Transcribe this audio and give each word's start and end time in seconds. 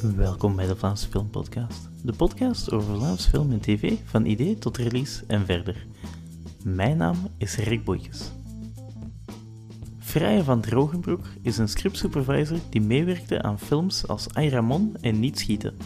Welkom 0.00 0.56
bij 0.56 0.66
de 0.66 0.76
Vlaamse 0.76 1.08
Filmpodcast. 1.08 1.88
De 2.02 2.12
podcast 2.12 2.72
over 2.72 2.96
Vlaams 2.96 3.26
film 3.26 3.52
en 3.52 3.60
tv, 3.60 3.92
van 4.04 4.24
idee 4.24 4.58
tot 4.58 4.76
release 4.76 5.24
en 5.26 5.46
verder. 5.46 5.86
Mijn 6.64 6.96
naam 6.96 7.16
is 7.36 7.56
Rick 7.56 7.84
Boeikes. 7.84 8.30
Freya 9.98 10.42
van 10.42 10.60
Drogenbroek 10.60 11.26
is 11.42 11.58
een 11.58 11.68
scriptsupervisor 11.68 12.58
die 12.70 12.80
meewerkte 12.80 13.42
aan 13.42 13.58
films 13.58 14.06
als 14.08 14.34
Ayramon 14.34 14.96
en 15.00 15.20
Niet 15.20 15.38
Schieten. 15.38 15.76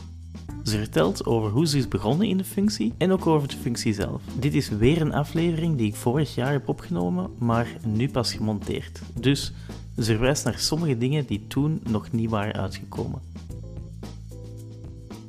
Ze 0.62 0.78
vertelt 0.78 1.26
over 1.26 1.50
hoe 1.50 1.66
ze 1.66 1.78
is 1.78 1.88
begonnen 1.88 2.28
in 2.28 2.36
de 2.36 2.44
functie 2.44 2.92
en 2.98 3.12
ook 3.12 3.26
over 3.26 3.48
de 3.48 3.56
functie 3.56 3.94
zelf. 3.94 4.22
Dit 4.38 4.54
is 4.54 4.68
weer 4.68 5.00
een 5.00 5.14
aflevering 5.14 5.76
die 5.76 5.86
ik 5.86 5.94
vorig 5.94 6.34
jaar 6.34 6.52
heb 6.52 6.68
opgenomen, 6.68 7.30
maar 7.38 7.76
nu 7.86 8.10
pas 8.10 8.32
gemonteerd. 8.32 9.00
Dus 9.20 9.52
ze 9.96 10.04
verwijst 10.04 10.44
naar 10.44 10.58
sommige 10.58 10.98
dingen 10.98 11.26
die 11.26 11.46
toen 11.46 11.80
nog 11.88 12.12
niet 12.12 12.30
waren 12.30 12.54
uitgekomen. 12.54 13.20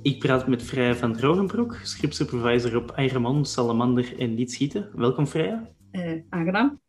Ik 0.05 0.20
praat 0.20 0.48
met 0.48 0.64
Freya 0.64 0.95
van 0.95 1.16
Drogenbroek, 1.16 1.80
scriptsupervisor 1.84 2.76
op 2.76 2.91
Ayramon, 2.91 3.46
Salamander 3.46 4.20
en 4.20 4.34
Niet 4.34 4.52
Schieten. 4.52 4.90
Welkom 4.96 5.27
Freya. 5.27 5.70
Uh, 5.91 6.22
aangenaam. 6.30 6.82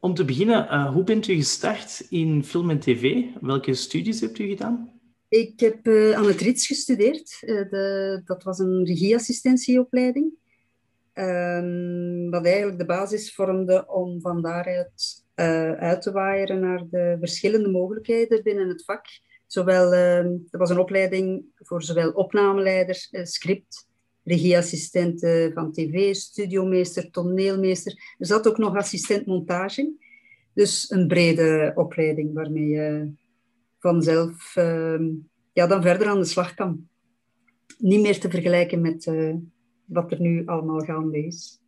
Om 0.00 0.14
te 0.14 0.24
beginnen, 0.24 0.64
uh, 0.64 0.92
hoe 0.92 1.04
bent 1.04 1.28
u 1.28 1.34
gestart 1.34 2.06
in 2.08 2.44
film 2.44 2.70
en 2.70 2.80
tv? 2.80 3.24
Welke 3.40 3.74
studies 3.74 4.20
hebt 4.20 4.38
u 4.38 4.46
gedaan? 4.46 5.00
Ik 5.28 5.60
heb 5.60 5.86
uh, 5.86 6.12
aan 6.12 6.26
het 6.26 6.40
RITS 6.40 6.66
gestudeerd. 6.66 7.40
De, 7.40 8.20
dat 8.24 8.42
was 8.42 8.58
een 8.58 8.84
regieassistentieopleiding. 8.84 10.32
Um, 11.14 12.30
wat 12.30 12.44
eigenlijk 12.44 12.78
de 12.78 12.86
basis 12.86 13.34
vormde 13.34 13.88
om 13.88 14.20
van 14.20 14.42
daaruit 14.42 15.24
uit 15.78 16.02
te 16.02 16.12
waaieren 16.12 16.60
naar 16.60 16.84
de 16.90 17.16
verschillende 17.20 17.70
mogelijkheden 17.70 18.42
binnen 18.42 18.68
het 18.68 18.84
vak 18.84 19.06
Zowel, 19.52 19.92
uh, 19.92 20.18
er 20.24 20.58
was 20.58 20.70
een 20.70 20.78
opleiding 20.78 21.44
voor 21.54 21.82
zowel 21.82 22.10
opnameleiders, 22.10 23.08
uh, 23.10 23.24
script, 23.24 23.88
regieassistenten 24.24 25.52
van 25.52 25.72
tv, 25.72 26.14
studiomeester, 26.14 27.10
toneelmeester. 27.10 27.92
Er 28.18 28.26
zat 28.26 28.48
ook 28.48 28.58
nog 28.58 28.76
assistent 28.76 29.26
montage. 29.26 29.92
Dus 30.54 30.90
een 30.90 31.06
brede 31.06 31.72
opleiding 31.74 32.34
waarmee 32.34 32.68
je 32.68 33.10
vanzelf 33.78 34.56
uh, 34.56 35.00
ja, 35.52 35.66
dan 35.66 35.82
verder 35.82 36.06
aan 36.06 36.20
de 36.20 36.24
slag 36.24 36.54
kan. 36.54 36.88
Niet 37.78 38.02
meer 38.02 38.20
te 38.20 38.30
vergelijken 38.30 38.80
met 38.80 39.06
uh, 39.06 39.34
wat 39.84 40.12
er 40.12 40.20
nu 40.20 40.46
allemaal 40.46 40.80
gaande 40.80 41.26
is. 41.26 41.60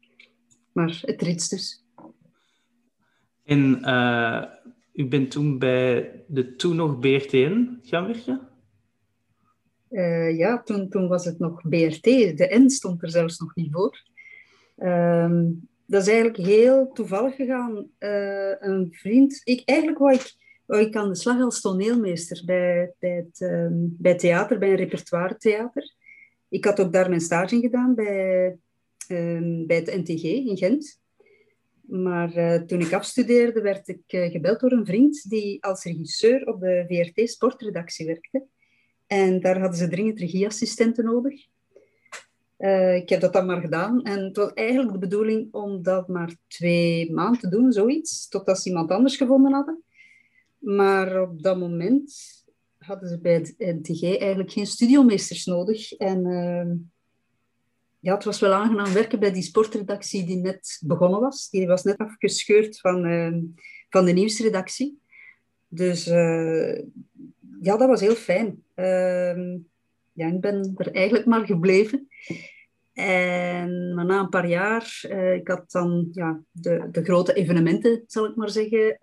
Maar 0.72 1.02
het 1.02 1.22
rits 1.22 1.48
dus. 1.48 1.84
En 3.44 3.78
uh, 3.80 4.44
u 4.94 5.08
bent 5.08 5.30
toen 5.30 5.58
bij 5.58 6.22
de 6.26 6.54
toen 6.54 6.76
nog 6.76 6.98
BRTN 6.98 7.78
gaan 7.82 8.06
werken? 8.06 8.48
Uh, 9.90 10.36
ja, 10.36 10.62
toen, 10.62 10.88
toen 10.88 11.08
was 11.08 11.24
het 11.24 11.38
nog 11.38 11.68
BRT. 11.68 12.02
De 12.02 12.56
N 12.64 12.68
stond 12.68 13.02
er 13.02 13.10
zelfs 13.10 13.38
nog 13.38 13.54
niet 13.54 13.72
voor. 13.72 14.02
Uh, 14.78 15.30
dat 15.86 16.02
is 16.02 16.08
eigenlijk 16.08 16.36
heel 16.36 16.92
toevallig 16.92 17.34
gegaan. 17.34 17.88
Uh, 17.98 18.60
een 18.60 18.88
vriend... 18.90 19.40
Ik, 19.44 19.62
eigenlijk 19.64 19.98
wou 19.98 20.14
ik, 20.14 20.34
ik 20.88 20.96
aan 20.96 21.08
de 21.08 21.14
slag 21.14 21.40
als 21.40 21.60
toneelmeester 21.60 22.42
bij, 22.44 22.92
bij, 22.98 23.10
het, 23.10 23.40
um, 23.40 23.96
bij 23.98 24.14
theater, 24.14 24.58
bij 24.58 24.70
een 24.70 24.76
repertoire 24.76 25.36
theater. 25.36 25.94
Ik 26.48 26.64
had 26.64 26.80
ook 26.80 26.92
daar 26.92 27.08
mijn 27.08 27.20
stage 27.20 27.60
gedaan 27.60 27.94
bij, 27.94 28.56
um, 29.08 29.66
bij 29.66 29.76
het 29.76 29.96
NTG 29.96 30.22
in 30.22 30.56
Gent. 30.56 31.02
Maar 31.86 32.36
uh, 32.36 32.54
toen 32.54 32.80
ik 32.80 32.92
afstudeerde, 32.92 33.60
werd 33.60 33.88
ik 33.88 34.02
uh, 34.06 34.30
gebeld 34.30 34.60
door 34.60 34.72
een 34.72 34.86
vriend 34.86 35.28
die 35.28 35.64
als 35.64 35.84
regisseur 35.84 36.46
op 36.46 36.60
de 36.60 36.84
VRT 36.88 37.30
sportredactie 37.30 38.06
werkte. 38.06 38.46
En 39.06 39.40
daar 39.40 39.58
hadden 39.58 39.78
ze 39.78 39.88
dringend 39.88 40.18
regieassistenten 40.18 41.04
nodig. 41.04 41.46
Uh, 42.58 42.94
ik 42.94 43.08
heb 43.08 43.20
dat 43.20 43.32
dan 43.32 43.46
maar 43.46 43.60
gedaan. 43.60 44.02
En 44.02 44.24
het 44.24 44.36
was 44.36 44.52
eigenlijk 44.52 44.92
de 44.92 44.98
bedoeling 44.98 45.52
om 45.52 45.82
dat 45.82 46.08
maar 46.08 46.36
twee 46.46 47.12
maanden 47.12 47.40
te 47.40 47.48
doen, 47.48 47.72
zoiets, 47.72 48.28
totdat 48.28 48.60
ze 48.60 48.68
iemand 48.68 48.90
anders 48.90 49.16
gevonden 49.16 49.52
hadden. 49.52 49.82
Maar 50.58 51.22
op 51.22 51.42
dat 51.42 51.58
moment 51.58 52.12
hadden 52.78 53.08
ze 53.08 53.20
bij 53.20 53.34
het 53.34 53.54
NTG 53.58 54.02
eigenlijk 54.02 54.50
geen 54.50 54.66
studiomeesters 54.66 55.44
nodig. 55.44 55.92
En 55.92 56.92
ja, 58.04 58.14
het 58.14 58.24
was 58.24 58.40
wel 58.40 58.52
aangenaam 58.52 58.92
werken 58.92 59.20
bij 59.20 59.32
die 59.32 59.42
sportredactie 59.42 60.26
die 60.26 60.36
net 60.36 60.80
begonnen 60.86 61.20
was. 61.20 61.50
Die 61.50 61.66
was 61.66 61.82
net 61.82 61.98
afgescheurd 61.98 62.80
van, 62.80 63.04
uh, 63.04 63.42
van 63.88 64.04
de 64.04 64.12
nieuwsredactie. 64.12 65.00
Dus 65.68 66.06
uh, 66.06 66.78
ja, 67.60 67.76
dat 67.76 67.88
was 67.88 68.00
heel 68.00 68.14
fijn. 68.14 68.62
Uh, 68.76 69.56
ja, 70.12 70.26
ik 70.26 70.40
ben 70.40 70.72
er 70.76 70.92
eigenlijk 70.92 71.26
maar 71.26 71.46
gebleven. 71.46 72.08
En 72.92 73.94
na 73.94 74.20
een 74.20 74.28
paar 74.28 74.48
jaar, 74.48 75.04
uh, 75.10 75.34
ik 75.34 75.48
had 75.48 75.70
dan 75.70 76.08
ja, 76.12 76.40
de, 76.50 76.88
de 76.90 77.04
grote 77.04 77.34
evenementen, 77.34 78.04
zal 78.06 78.26
ik 78.26 78.36
maar 78.36 78.50
zeggen. 78.50 79.00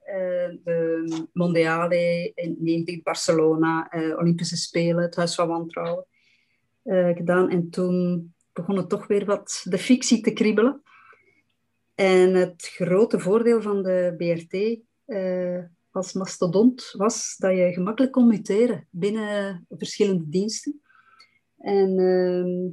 de 0.63 1.27
Mondiale 1.33 2.31
in 2.35 2.57
90, 2.59 3.01
Barcelona, 3.01 3.91
Olympische 4.17 4.57
Spelen, 4.57 5.03
het 5.03 5.15
Huis 5.15 5.35
van 5.35 5.47
Wantrouwen 5.47 6.05
gedaan. 7.13 7.49
En 7.49 7.69
toen 7.69 8.33
begon 8.53 8.77
het 8.77 8.89
toch 8.89 9.07
weer 9.07 9.25
wat 9.25 9.65
de 9.69 9.77
fictie 9.77 10.21
te 10.21 10.33
kriebelen. 10.33 10.81
En 11.95 12.33
het 12.33 12.61
grote 12.61 13.19
voordeel 13.19 13.61
van 13.61 13.83
de 13.83 14.13
BRT 14.17 14.79
eh, 15.05 15.63
als 15.91 16.13
mastodont 16.13 16.93
was 16.97 17.35
dat 17.37 17.55
je 17.55 17.73
gemakkelijk 17.73 18.13
kon 18.13 18.27
muteren 18.27 18.87
binnen 18.89 19.65
verschillende 19.69 20.29
diensten. 20.29 20.81
En 21.57 21.99
uh, 21.99 22.71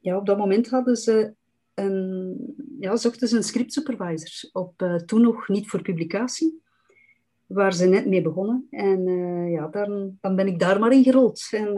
ja, 0.00 0.16
op 0.16 0.26
dat 0.26 0.38
moment 0.38 0.70
hadden 0.70 0.96
ze 0.96 1.34
een, 1.74 2.36
ja, 2.80 2.96
zochten 2.96 3.28
ze 3.28 3.36
een 3.36 3.42
scriptsupervisor 3.42 4.50
op 4.52 4.82
uh, 4.82 4.94
toen 4.94 5.20
nog 5.20 5.48
niet 5.48 5.68
voor 5.68 5.82
publicatie, 5.82 6.62
waar 7.46 7.72
ze 7.72 7.86
net 7.86 8.06
mee 8.06 8.22
begonnen. 8.22 8.66
En 8.70 9.06
uh, 9.06 9.52
ja, 9.52 9.66
dan, 9.68 10.18
dan 10.20 10.36
ben 10.36 10.46
ik 10.46 10.58
daar 10.58 10.78
maar 10.78 10.92
in 10.92 11.02
gerold. 11.02 11.48
En 11.50 11.74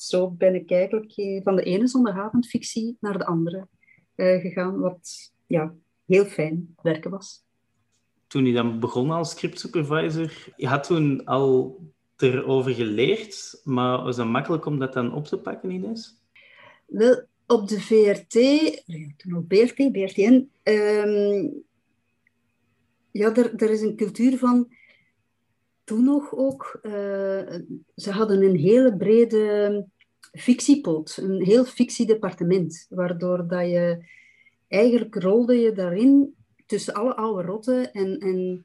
zo 0.00 0.30
ben 0.30 0.54
ik 0.54 0.70
eigenlijk 0.70 1.12
eh, 1.12 1.42
van 1.42 1.56
de 1.56 1.62
ene 1.62 1.86
zondagavondfictie 1.86 2.96
naar 3.00 3.18
de 3.18 3.26
andere 3.26 3.68
uh, 4.16 4.40
gegaan, 4.40 4.78
wat 4.78 5.32
ja, 5.46 5.74
heel 6.06 6.24
fijn 6.24 6.74
werken 6.82 7.10
was. 7.10 7.46
Toen 8.26 8.46
je 8.46 8.52
dan 8.52 8.80
begon 8.80 9.10
als 9.10 9.30
scriptsupervisor, 9.30 10.52
je 10.56 10.66
had 10.66 10.84
toen 10.84 11.24
al 11.24 11.80
erover 12.16 12.74
geleerd, 12.74 13.60
maar 13.64 14.02
was 14.02 14.16
het 14.16 14.28
makkelijk 14.28 14.66
om 14.66 14.78
dat 14.78 14.92
dan 14.92 15.14
op 15.14 15.24
te 15.24 15.38
pakken 15.38 15.70
ineens? 15.70 16.22
Wel, 16.86 17.26
op 17.46 17.68
de 17.68 17.80
VRT, 17.80 18.32
toen 19.16 19.36
op 19.36 19.48
BRT, 19.48 19.92
BRTN, 19.92 20.50
um, 20.62 21.62
ja, 23.10 23.34
er, 23.34 23.54
er 23.54 23.70
is 23.70 23.80
een 23.80 23.96
cultuur 23.96 24.38
van 24.38 24.68
toen 25.88 26.04
nog 26.04 26.34
ook, 26.34 26.78
uh, 26.82 26.92
ze 27.94 28.10
hadden 28.10 28.42
een 28.42 28.56
hele 28.56 28.96
brede 28.96 29.86
fictiepoot, 30.32 31.16
een 31.16 31.42
heel 31.42 31.64
fictiedepartement, 31.64 32.86
waardoor 32.88 33.48
dat 33.48 33.66
je 33.66 34.04
eigenlijk 34.68 35.14
rolde 35.14 35.54
je 35.54 35.72
daarin 35.72 36.34
tussen 36.66 36.94
alle 36.94 37.14
oude 37.14 37.42
rotten 37.42 37.92
en, 37.92 38.18
en 38.18 38.64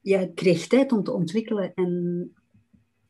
je 0.00 0.32
kreeg 0.34 0.66
tijd 0.66 0.92
om 0.92 1.02
te 1.02 1.12
ontwikkelen 1.12 1.74
en 1.74 2.32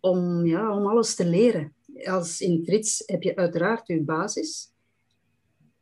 om, 0.00 0.46
ja, 0.46 0.76
om 0.76 0.86
alles 0.86 1.14
te 1.14 1.26
leren. 1.26 1.72
Als 2.04 2.40
in 2.40 2.64
Frits 2.64 3.02
heb 3.06 3.22
je 3.22 3.36
uiteraard 3.36 3.86
je 3.86 4.02
basis, 4.02 4.72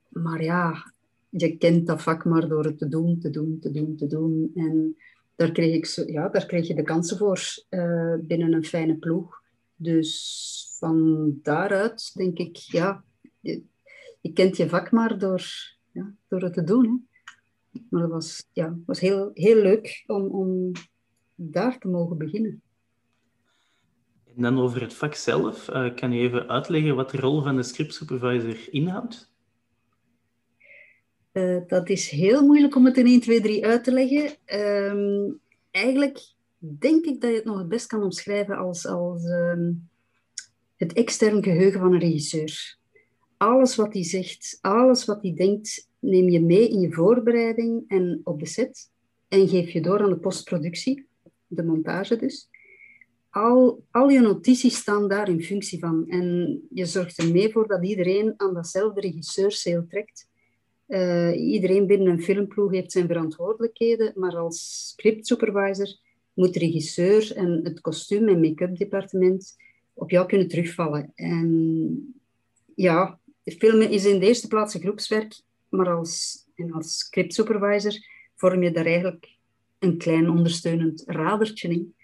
maar 0.08 0.42
ja, 0.42 0.92
je 1.28 1.56
kent 1.56 1.86
dat 1.86 2.02
vak 2.02 2.24
maar 2.24 2.48
door 2.48 2.64
het 2.64 2.78
te 2.78 2.88
doen, 2.88 3.18
te 3.18 3.30
doen, 3.30 3.58
te 3.60 3.70
doen, 3.70 3.96
te 3.96 4.06
doen. 4.06 4.50
En 4.54 4.96
daar 5.40 5.52
kreeg, 5.52 5.74
ik 5.74 6.08
ja, 6.08 6.28
daar 6.28 6.46
kreeg 6.46 6.66
je 6.66 6.74
de 6.74 6.82
kansen 6.82 7.16
voor 7.16 7.40
uh, 7.70 8.14
binnen 8.20 8.52
een 8.52 8.64
fijne 8.64 8.96
ploeg. 8.96 9.42
Dus 9.76 10.76
van 10.78 11.30
daaruit 11.42 12.14
denk 12.14 12.38
ik, 12.38 12.56
ja, 12.56 13.04
je, 13.40 14.32
kent 14.34 14.56
je 14.56 14.68
vak 14.68 14.90
maar 14.90 15.18
door, 15.18 15.42
ja, 15.92 16.14
door 16.28 16.42
het 16.42 16.52
te 16.52 16.64
doen. 16.64 17.08
Hè. 17.72 17.80
Maar 17.90 18.02
het 18.02 18.10
was, 18.10 18.46
ja, 18.52 18.76
was 18.86 19.00
heel, 19.00 19.30
heel 19.34 19.62
leuk 19.62 20.04
om, 20.06 20.26
om 20.26 20.72
daar 21.34 21.78
te 21.78 21.88
mogen 21.88 22.18
beginnen. 22.18 22.62
En 24.36 24.42
dan 24.42 24.58
over 24.58 24.80
het 24.80 24.94
vak 24.94 25.14
zelf, 25.14 25.68
uh, 25.68 25.94
kan 25.94 26.12
je 26.12 26.20
even 26.20 26.48
uitleggen 26.48 26.94
wat 26.96 27.10
de 27.10 27.18
rol 27.18 27.42
van 27.42 27.56
de 27.56 27.62
script 27.62 27.94
supervisor 27.94 28.72
inhoudt? 28.72 29.29
Uh, 31.32 31.60
dat 31.66 31.88
is 31.88 32.08
heel 32.08 32.46
moeilijk 32.46 32.76
om 32.76 32.84
het 32.84 32.96
in 32.96 33.06
1, 33.06 33.20
2, 33.20 33.40
3 33.40 33.66
uit 33.66 33.84
te 33.84 33.92
leggen. 33.92 34.30
Um, 34.90 35.40
eigenlijk 35.70 36.18
denk 36.58 37.04
ik 37.04 37.20
dat 37.20 37.30
je 37.30 37.36
het 37.36 37.44
nog 37.44 37.58
het 37.58 37.68
best 37.68 37.86
kan 37.86 38.02
omschrijven 38.02 38.56
als, 38.56 38.86
als 38.86 39.24
um, 39.24 39.88
het 40.76 40.92
extern 40.92 41.42
geheugen 41.42 41.80
van 41.80 41.92
een 41.92 42.00
regisseur. 42.00 42.78
Alles 43.36 43.76
wat 43.76 43.92
hij 43.92 44.04
zegt, 44.04 44.58
alles 44.60 45.04
wat 45.04 45.22
hij 45.22 45.34
denkt, 45.34 45.88
neem 45.98 46.28
je 46.28 46.40
mee 46.40 46.68
in 46.68 46.80
je 46.80 46.92
voorbereiding 46.92 47.84
en 47.88 48.20
op 48.24 48.40
de 48.40 48.46
set 48.46 48.90
en 49.28 49.48
geef 49.48 49.70
je 49.70 49.80
door 49.80 50.02
aan 50.02 50.10
de 50.10 50.18
postproductie, 50.18 51.06
de 51.46 51.62
montage 51.62 52.16
dus. 52.16 52.48
al, 53.30 53.84
al 53.90 54.08
je 54.08 54.20
notities 54.20 54.76
staan 54.76 55.08
daar 55.08 55.28
in 55.28 55.42
functie 55.42 55.78
van. 55.78 56.08
En 56.08 56.60
je 56.70 56.86
zorgt 56.86 57.18
er 57.18 57.30
mee 57.30 57.52
voor 57.52 57.68
dat 57.68 57.84
iedereen 57.84 58.34
aan 58.36 58.54
datzelfde 58.54 59.00
regisseursceel 59.00 59.86
trekt. 59.86 60.28
Uh, 60.90 61.52
iedereen 61.52 61.86
binnen 61.86 62.12
een 62.12 62.22
filmploeg 62.22 62.70
heeft 62.70 62.92
zijn 62.92 63.06
verantwoordelijkheden, 63.06 64.12
maar 64.14 64.36
als 64.36 64.88
script 64.88 65.26
supervisor 65.26 65.96
moet 66.34 66.52
de 66.52 66.58
regisseur 66.58 67.36
en 67.36 67.60
het 67.62 67.80
kostuum- 67.80 68.28
en 68.28 68.40
make-up 68.40 68.76
departement 68.76 69.56
op 69.94 70.10
jou 70.10 70.26
kunnen 70.26 70.48
terugvallen. 70.48 71.12
En 71.14 72.14
ja, 72.74 73.18
filmen 73.44 73.90
is 73.90 74.04
in 74.04 74.18
de 74.18 74.26
eerste 74.26 74.48
plaats 74.48 74.74
een 74.74 74.80
groepswerk, 74.80 75.40
maar 75.68 75.88
als, 75.88 76.44
en 76.54 76.72
als 76.72 76.98
script 76.98 77.34
supervisor 77.34 77.94
vorm 78.36 78.62
je 78.62 78.70
daar 78.70 78.86
eigenlijk 78.86 79.36
een 79.78 79.98
klein 79.98 80.30
ondersteunend 80.30 81.02
radertje 81.06 81.68
in, 81.68 81.94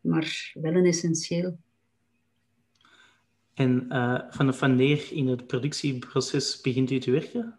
maar 0.00 0.52
wel 0.54 0.72
een 0.72 0.86
essentieel. 0.86 1.58
En 3.54 3.86
uh, 3.88 4.20
vanaf 4.30 4.60
wanneer 4.60 5.08
in 5.12 5.26
het 5.28 5.46
productieproces 5.46 6.60
begint 6.60 6.90
u 6.90 6.98
te 6.98 7.10
werken? 7.10 7.58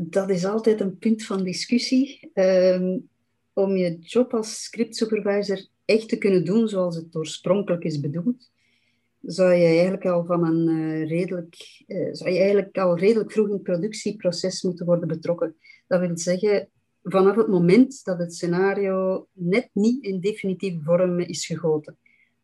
Dat 0.00 0.30
is 0.30 0.44
altijd 0.44 0.80
een 0.80 0.98
punt 0.98 1.24
van 1.24 1.44
discussie. 1.44 2.30
Um, 2.34 3.08
om 3.52 3.76
je 3.76 3.98
job 3.98 4.34
als 4.34 4.62
script 4.62 4.96
supervisor 4.96 5.66
echt 5.84 6.08
te 6.08 6.18
kunnen 6.18 6.44
doen 6.44 6.68
zoals 6.68 6.96
het 6.96 7.16
oorspronkelijk 7.16 7.84
is 7.84 8.00
bedoeld, 8.00 8.50
zou 9.20 9.52
je 9.54 9.66
eigenlijk 9.66 10.04
al 10.04 10.24
van 10.24 10.44
een 10.44 10.68
uh, 10.68 11.08
redelijk, 11.08 11.84
uh, 11.86 12.08
zou 12.12 12.30
je 12.30 12.38
eigenlijk 12.38 12.78
al 12.78 12.98
redelijk 12.98 13.32
vroeg 13.32 13.46
in 13.46 13.52
het 13.52 13.62
productieproces 13.62 14.62
moeten 14.62 14.86
worden 14.86 15.08
betrokken. 15.08 15.56
Dat 15.86 16.00
wil 16.00 16.18
zeggen, 16.18 16.68
vanaf 17.02 17.36
het 17.36 17.48
moment 17.48 18.04
dat 18.04 18.18
het 18.18 18.34
scenario 18.34 19.26
net 19.32 19.68
niet 19.72 20.04
in 20.04 20.20
definitieve 20.20 20.82
vorm 20.84 21.20
is 21.20 21.46
gegoten. 21.46 21.98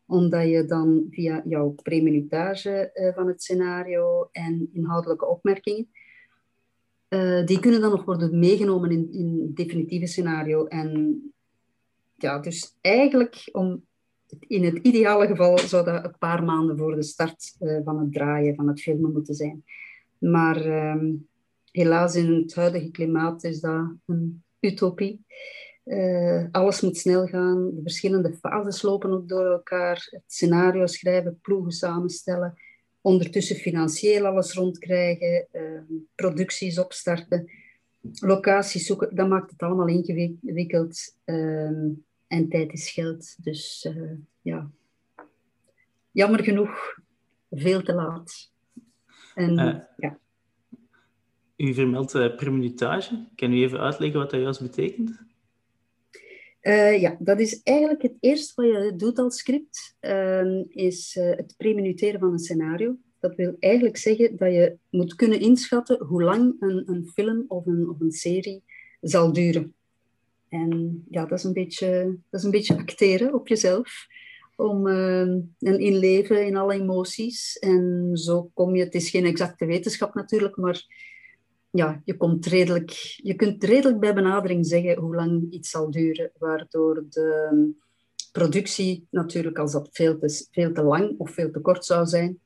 Omdat 0.05 0.47
je 0.47 0.65
dan 0.65 1.07
via 1.09 1.43
jouw 1.45 1.69
premonitage 1.83 2.91
uh, 2.93 3.13
van 3.13 3.27
het 3.27 3.43
scenario 3.43 4.29
en 4.31 4.69
inhoudelijke 4.73 5.25
opmerkingen, 5.25 5.89
die 7.45 7.59
kunnen 7.59 7.81
dan 7.81 7.91
nog 7.91 8.05
worden 8.05 8.39
meegenomen 8.39 8.91
in, 8.91 9.11
in 9.11 9.41
het 9.41 9.55
definitieve 9.55 10.05
scenario. 10.05 10.65
En 10.65 11.21
ja, 12.15 12.39
dus 12.39 12.75
eigenlijk 12.81 13.49
om 13.51 13.83
in 14.39 14.63
het 14.63 14.77
ideale 14.77 15.27
geval 15.27 15.59
zou 15.59 15.85
dat 15.85 16.05
een 16.05 16.17
paar 16.17 16.43
maanden 16.43 16.77
voor 16.77 16.95
de 16.95 17.03
start 17.03 17.55
uh, 17.59 17.79
van 17.83 17.99
het 17.99 18.13
draaien 18.13 18.55
van 18.55 18.67
het 18.67 18.81
filmen 18.81 19.11
moeten 19.11 19.33
zijn. 19.33 19.63
Maar 20.17 20.67
uh, 20.67 21.13
helaas 21.71 22.15
in 22.15 22.33
het 22.33 22.55
huidige 22.55 22.91
klimaat 22.91 23.43
is 23.43 23.59
dat 23.59 23.91
een 24.05 24.43
utopie. 24.59 25.25
Uh, 25.85 26.45
alles 26.51 26.81
moet 26.81 26.97
snel 26.97 27.27
gaan, 27.27 27.71
de 27.75 27.81
verschillende 27.81 28.33
fases 28.33 28.81
lopen 28.81 29.11
ook 29.11 29.27
door 29.27 29.45
elkaar. 29.45 30.07
Het 30.09 30.23
scenario 30.27 30.85
schrijven, 30.85 31.39
ploegen 31.41 31.71
samenstellen, 31.71 32.53
ondertussen 33.05 33.55
financieel 33.55 34.25
alles 34.25 34.53
rondkrijgen, 34.53 35.47
ehm, 35.51 35.83
producties 36.15 36.79
opstarten, 36.79 37.51
locaties 38.19 38.85
zoeken. 38.85 39.15
Dat 39.15 39.27
maakt 39.27 39.51
het 39.51 39.61
allemaal 39.61 39.87
ingewikkeld. 39.87 41.17
Ehm, 41.23 41.89
en 42.27 42.49
tijd 42.49 42.73
is 42.73 42.89
geld. 42.89 43.43
Dus 43.43 43.87
uh, 43.89 44.11
ja, 44.41 44.69
jammer 46.11 46.43
genoeg 46.43 46.99
veel 47.51 47.81
te 47.81 47.93
laat. 47.93 48.51
En, 49.35 49.59
uh, 49.59 49.79
ja. 49.97 50.17
U 51.57 51.73
vermeldt 51.73 52.13
uh, 52.13 52.35
premonitage. 52.35 53.27
Kan 53.35 53.53
u 53.53 53.61
even 53.61 53.79
uitleggen 53.79 54.19
wat 54.19 54.31
dat 54.31 54.41
juist 54.41 54.61
betekent? 54.61 55.21
Ja, 56.73 57.17
dat 57.19 57.39
is 57.39 57.61
eigenlijk 57.63 58.01
het 58.01 58.15
eerste 58.19 58.61
wat 58.61 58.65
je 58.65 58.93
doet 58.95 59.19
als 59.19 59.37
script, 59.37 59.95
ehm, 59.99 60.63
is 60.69 61.17
het 61.19 61.53
preminuteren 61.57 62.19
van 62.19 62.31
een 62.31 62.39
scenario. 62.39 62.95
Dat 63.19 63.35
wil 63.35 63.55
eigenlijk 63.59 63.97
zeggen 63.97 64.37
dat 64.37 64.51
je 64.51 64.77
moet 64.89 65.15
kunnen 65.15 65.39
inschatten 65.39 66.05
hoe 66.05 66.23
lang 66.23 66.55
een, 66.59 66.83
een 66.85 67.11
film 67.13 67.45
of 67.47 67.65
een, 67.65 67.95
een 67.99 68.11
serie 68.11 68.63
zal 69.01 69.33
duren. 69.33 69.73
En 70.49 71.03
ja, 71.09 71.25
dat 71.25 71.37
is 71.37 71.43
een 71.43 71.53
beetje, 71.53 72.17
dat 72.29 72.39
is 72.39 72.45
een 72.45 72.51
beetje 72.51 72.77
acteren 72.77 73.33
op 73.33 73.47
jezelf. 73.47 74.07
Om, 74.55 74.87
uh, 74.87 75.19
en 75.19 75.49
inleven 75.59 76.45
in 76.45 76.55
alle 76.55 76.73
emoties. 76.73 77.57
En 77.57 78.11
zo 78.13 78.49
kom 78.53 78.75
je, 78.75 78.83
het 78.83 78.93
is 78.93 79.09
geen 79.09 79.25
exacte 79.25 79.65
wetenschap 79.65 80.13
natuurlijk, 80.13 80.57
maar 80.57 80.85
ja, 81.75 82.01
je, 82.03 82.17
komt 82.17 82.45
redelijk, 82.45 82.89
je 83.23 83.35
kunt 83.35 83.63
redelijk 83.63 83.99
bij 83.99 84.13
benadering 84.13 84.65
zeggen 84.65 84.97
hoe 84.97 85.15
lang 85.15 85.51
iets 85.51 85.69
zal 85.69 85.91
duren. 85.91 86.31
Waardoor 86.37 87.05
de 87.09 87.71
productie 88.31 89.07
natuurlijk, 89.09 89.57
als 89.57 89.71
dat 89.71 89.89
veel 89.91 90.17
te, 90.17 90.47
veel 90.51 90.73
te 90.73 90.83
lang 90.83 91.15
of 91.17 91.31
veel 91.31 91.51
te 91.51 91.59
kort 91.59 91.85
zou 91.85 92.05
zijn, 92.05 92.39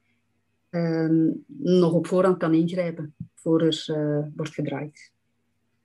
uh, 0.69 1.33
nog 1.57 1.93
op 1.93 2.07
voorhand 2.07 2.37
kan 2.37 2.53
ingrijpen 2.53 3.15
voor 3.33 3.61
er 3.61 3.85
uh, 3.87 4.25
wordt 4.35 4.53
gedraaid. 4.53 5.11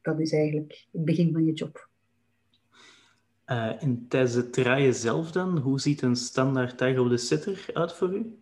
Dat 0.02 0.20
is 0.20 0.32
eigenlijk 0.32 0.86
het 0.92 1.04
begin 1.04 1.32
van 1.32 1.44
je 1.44 1.52
job. 1.52 1.88
Uh, 3.46 3.82
en 3.82 4.08
tijdens 4.08 4.34
het 4.34 4.52
draaien 4.52 4.94
zelf 4.94 5.32
dan, 5.32 5.58
hoe 5.58 5.80
ziet 5.80 6.02
een 6.02 6.16
standaard 6.16 6.78
dag 6.78 6.98
op 6.98 7.08
de 7.08 7.16
set 7.16 7.70
uit 7.72 7.92
voor 7.92 8.14
u? 8.14 8.38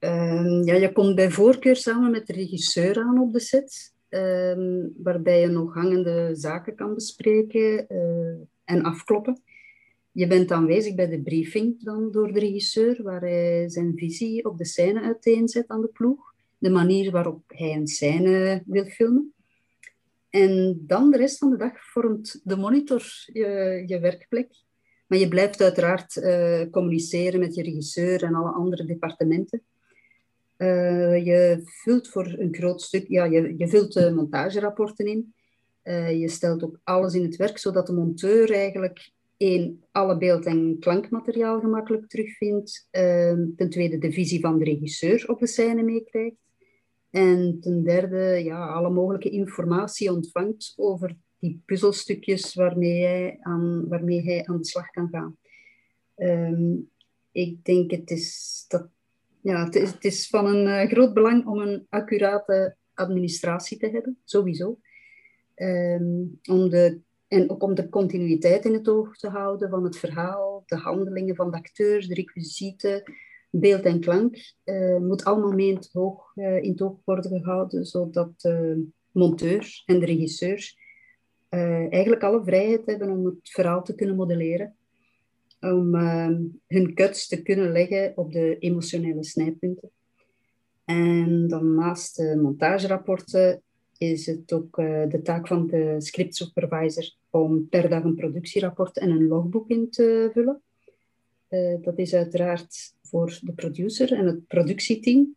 Uh, 0.00 0.64
ja, 0.64 0.74
je 0.74 0.92
komt 0.92 1.14
bij 1.14 1.30
voorkeur 1.30 1.76
samen 1.76 2.10
met 2.10 2.26
de 2.26 2.32
regisseur 2.32 2.98
aan 2.98 3.20
op 3.20 3.32
de 3.32 3.40
set, 3.40 3.94
uh, 4.10 4.88
waarbij 4.96 5.40
je 5.40 5.46
nog 5.46 5.74
hangende 5.74 6.30
zaken 6.32 6.74
kan 6.74 6.94
bespreken 6.94 7.88
eh, 7.88 8.34
en 8.64 8.82
afkloppen. 8.82 9.40
Je 10.12 10.26
bent 10.26 10.50
aanwezig 10.50 10.94
bij 10.94 11.08
de 11.08 11.22
briefing 11.22 11.82
dan 11.84 12.10
door 12.10 12.32
de 12.32 12.38
regisseur, 12.38 13.02
waar 13.02 13.20
hij 13.20 13.68
zijn 13.68 13.92
visie 13.96 14.44
op 14.44 14.58
de 14.58 14.64
scène 14.64 15.00
uiteenzet 15.00 15.68
aan 15.68 15.80
de 15.80 15.88
ploeg, 15.88 16.34
de 16.58 16.70
manier 16.70 17.10
waarop 17.10 17.42
hij 17.46 17.72
een 17.72 17.86
scène 17.86 18.62
wil 18.66 18.84
filmen. 18.84 19.34
En 20.30 20.82
dan 20.86 21.10
de 21.10 21.16
rest 21.16 21.38
van 21.38 21.50
de 21.50 21.56
dag 21.56 21.72
vormt 21.90 22.40
de 22.44 22.56
monitor 22.56 23.02
je, 23.32 23.82
je 23.86 23.98
werkplek. 24.00 24.64
Maar 25.06 25.18
je 25.18 25.28
blijft 25.28 25.60
uiteraard 25.60 26.16
uh, 26.16 26.70
communiceren 26.70 27.40
met 27.40 27.54
je 27.54 27.62
regisseur 27.62 28.22
en 28.22 28.34
alle 28.34 28.50
andere 28.50 28.84
departementen. 28.84 29.62
Uh, 30.58 31.24
je 31.24 31.60
vult 31.64 32.08
voor 32.08 32.26
een 32.26 32.54
groot 32.54 32.82
stuk, 32.82 33.08
ja, 33.08 33.24
je, 33.24 33.54
je 33.56 33.68
vult 33.68 33.92
de 33.92 34.10
montagerapporten 34.10 35.06
in. 35.06 35.34
Uh, 35.84 36.20
je 36.20 36.28
stelt 36.28 36.64
ook 36.64 36.80
alles 36.84 37.14
in 37.14 37.22
het 37.22 37.36
werk, 37.36 37.58
zodat 37.58 37.86
de 37.86 37.92
monteur 37.92 38.52
eigenlijk 38.52 39.10
één, 39.36 39.84
alle 39.92 40.18
beeld- 40.18 40.46
en 40.46 40.76
klankmateriaal 40.80 41.60
gemakkelijk 41.60 42.08
terugvindt. 42.08 42.88
ten 43.56 43.68
tweede 43.70 43.98
de 43.98 44.12
visie 44.12 44.40
van 44.40 44.58
de 44.58 44.64
regisseur 44.64 45.24
op 45.28 45.38
de 45.38 45.46
scène 45.46 45.82
meekrijgt. 45.82 46.36
En 47.10 47.58
ten 47.60 47.84
derde, 47.84 48.44
ja, 48.44 48.66
alle 48.66 48.90
mogelijke 48.90 49.30
informatie 49.30 50.12
ontvangt 50.12 50.72
over 50.76 51.16
die 51.38 51.62
puzzelstukjes 51.66 52.54
waarmee 52.54 53.04
hij 53.04 53.36
aan, 53.40 53.88
waarmee 53.88 54.22
hij 54.22 54.46
aan 54.46 54.56
de 54.56 54.66
slag 54.66 54.90
kan 54.90 55.08
gaan. 55.08 55.36
Um, 56.16 56.90
ik 57.32 57.64
denk 57.64 57.90
het 57.90 58.10
is, 58.10 58.64
dat, 58.68 58.88
ja, 59.46 59.64
het 59.64 59.74
is, 59.74 59.90
het 59.90 60.04
is 60.04 60.28
van 60.28 60.46
een 60.46 60.66
uh, 60.66 60.90
groot 60.90 61.14
belang 61.14 61.46
om 61.46 61.58
een 61.58 61.86
accurate 61.88 62.76
administratie 62.94 63.78
te 63.78 63.88
hebben, 63.88 64.18
sowieso. 64.24 64.78
Um, 65.54 66.40
om 66.50 66.68
de, 66.68 67.00
en 67.28 67.50
ook 67.50 67.62
om 67.62 67.74
de 67.74 67.88
continuïteit 67.88 68.64
in 68.64 68.72
het 68.72 68.88
oog 68.88 69.16
te 69.16 69.28
houden 69.28 69.70
van 69.70 69.84
het 69.84 69.96
verhaal, 69.96 70.62
de 70.66 70.76
handelingen 70.76 71.34
van 71.34 71.50
de 71.50 71.56
acteurs, 71.56 72.06
de 72.06 72.14
requisieten, 72.14 73.02
beeld 73.50 73.82
en 73.82 74.00
klank 74.00 74.36
uh, 74.64 74.98
moet 74.98 75.24
allemaal 75.24 75.52
mee 75.52 75.68
in 75.68 75.74
het, 75.74 75.90
oog, 75.92 76.32
uh, 76.34 76.62
in 76.62 76.70
het 76.70 76.82
oog 76.82 76.98
worden 77.04 77.30
gehouden, 77.30 77.84
zodat 77.84 78.40
de 78.40 78.86
monteur 79.10 79.82
en 79.84 79.98
de 79.98 80.06
regisseurs 80.06 80.84
eigenlijk 81.90 82.22
alle 82.22 82.44
vrijheid 82.44 82.86
hebben 82.86 83.10
om 83.10 83.24
het 83.24 83.38
verhaal 83.42 83.82
te 83.82 83.94
kunnen 83.94 84.16
modelleren. 84.16 84.75
Om 85.60 85.94
hun 86.66 86.94
cuts 86.94 87.28
te 87.28 87.42
kunnen 87.42 87.72
leggen 87.72 88.12
op 88.16 88.32
de 88.32 88.58
emotionele 88.58 89.24
snijpunten. 89.24 89.90
En 90.84 91.48
dan 91.48 91.74
naast 91.74 92.16
de 92.16 92.38
montagerapporten 92.42 93.62
is 93.98 94.26
het 94.26 94.52
ook 94.52 94.76
de 95.10 95.20
taak 95.22 95.46
van 95.46 95.66
de 95.66 95.94
script 95.98 96.36
supervisor 96.36 97.14
om 97.30 97.68
per 97.68 97.88
dag 97.88 98.04
een 98.04 98.14
productierapport 98.14 98.98
en 98.98 99.10
een 99.10 99.26
logboek 99.26 99.68
in 99.68 99.90
te 99.90 100.30
vullen. 100.32 100.62
Uh, 101.48 101.74
dat 101.80 101.98
is 101.98 102.14
uiteraard 102.14 102.94
voor 103.02 103.38
de 103.42 103.52
producer 103.52 104.12
en 104.12 104.26
het 104.26 104.46
productieteam. 104.46 105.34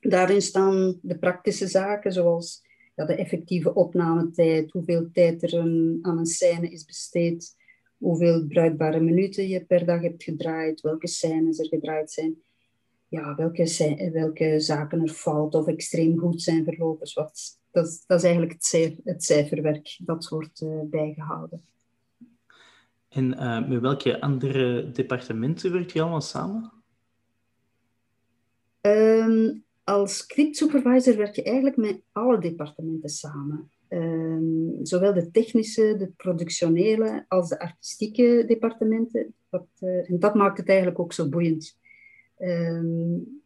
Daarin 0.00 0.42
staan 0.42 0.98
de 1.02 1.18
praktische 1.18 1.66
zaken, 1.66 2.12
zoals 2.12 2.62
ja, 2.94 3.04
de 3.04 3.14
effectieve 3.14 3.74
opnametijd, 3.74 4.72
hoeveel 4.72 5.08
tijd 5.12 5.42
er 5.42 5.58
aan 6.02 6.18
een 6.18 6.26
scène 6.26 6.70
is 6.70 6.84
besteed, 6.84 7.56
hoeveel 7.98 8.46
bruikbare 8.46 9.00
minuten 9.00 9.48
je 9.48 9.64
per 9.64 9.86
dag 9.86 10.00
hebt 10.00 10.22
gedraaid, 10.22 10.80
welke 10.80 11.06
scènes 11.06 11.58
er 11.58 11.66
gedraaid 11.66 12.10
zijn, 12.10 12.42
ja, 13.08 13.34
welke, 13.34 14.10
welke 14.12 14.60
zaken 14.60 15.02
er 15.02 15.08
fout 15.08 15.54
of 15.54 15.66
extreem 15.66 16.18
goed 16.18 16.42
zijn 16.42 16.64
verlopen. 16.64 17.10
Wat, 17.14 17.60
dat, 17.70 18.04
dat 18.06 18.18
is 18.18 18.24
eigenlijk 18.24 18.52
het, 18.52 18.64
cijfer, 18.64 19.00
het 19.04 19.24
cijferwerk 19.24 19.98
dat 20.04 20.28
wordt 20.28 20.60
uh, 20.60 20.80
bijgehouden. 20.84 21.62
En 23.08 23.32
uh, 23.32 23.68
met 23.68 23.80
welke 23.80 24.20
andere 24.20 24.90
departementen 24.90 25.72
werkt 25.72 25.92
je 25.92 26.00
allemaal 26.00 26.20
samen? 26.20 26.72
Um, 28.80 29.64
als 29.84 30.16
script 30.16 30.56
supervisor 30.56 31.16
werk 31.16 31.34
je 31.34 31.42
eigenlijk 31.42 31.76
met 31.76 32.02
alle 32.12 32.38
departementen 32.38 33.08
samen. 33.08 33.70
Um, 33.88 34.78
zowel 34.82 35.14
de 35.14 35.30
technische, 35.30 35.94
de 35.98 36.10
productionele 36.16 37.24
als 37.28 37.48
de 37.48 37.58
artistieke 37.58 38.44
departementen. 38.46 39.34
Dat, 39.50 39.66
uh, 39.80 40.10
en 40.10 40.18
dat 40.18 40.34
maakt 40.34 40.58
het 40.58 40.68
eigenlijk 40.68 40.98
ook 40.98 41.12
zo 41.12 41.28
boeiend. 41.28 41.78
Um, 42.38 43.42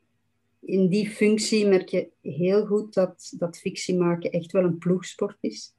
in 0.60 0.88
die 0.88 1.10
functie 1.10 1.66
merk 1.66 1.88
je 1.88 2.10
heel 2.20 2.66
goed 2.66 2.94
dat, 2.94 3.32
dat 3.38 3.58
fictie 3.58 3.96
maken 3.96 4.30
echt 4.30 4.52
wel 4.52 4.64
een 4.64 4.78
ploegsport 4.78 5.36
is. 5.40 5.74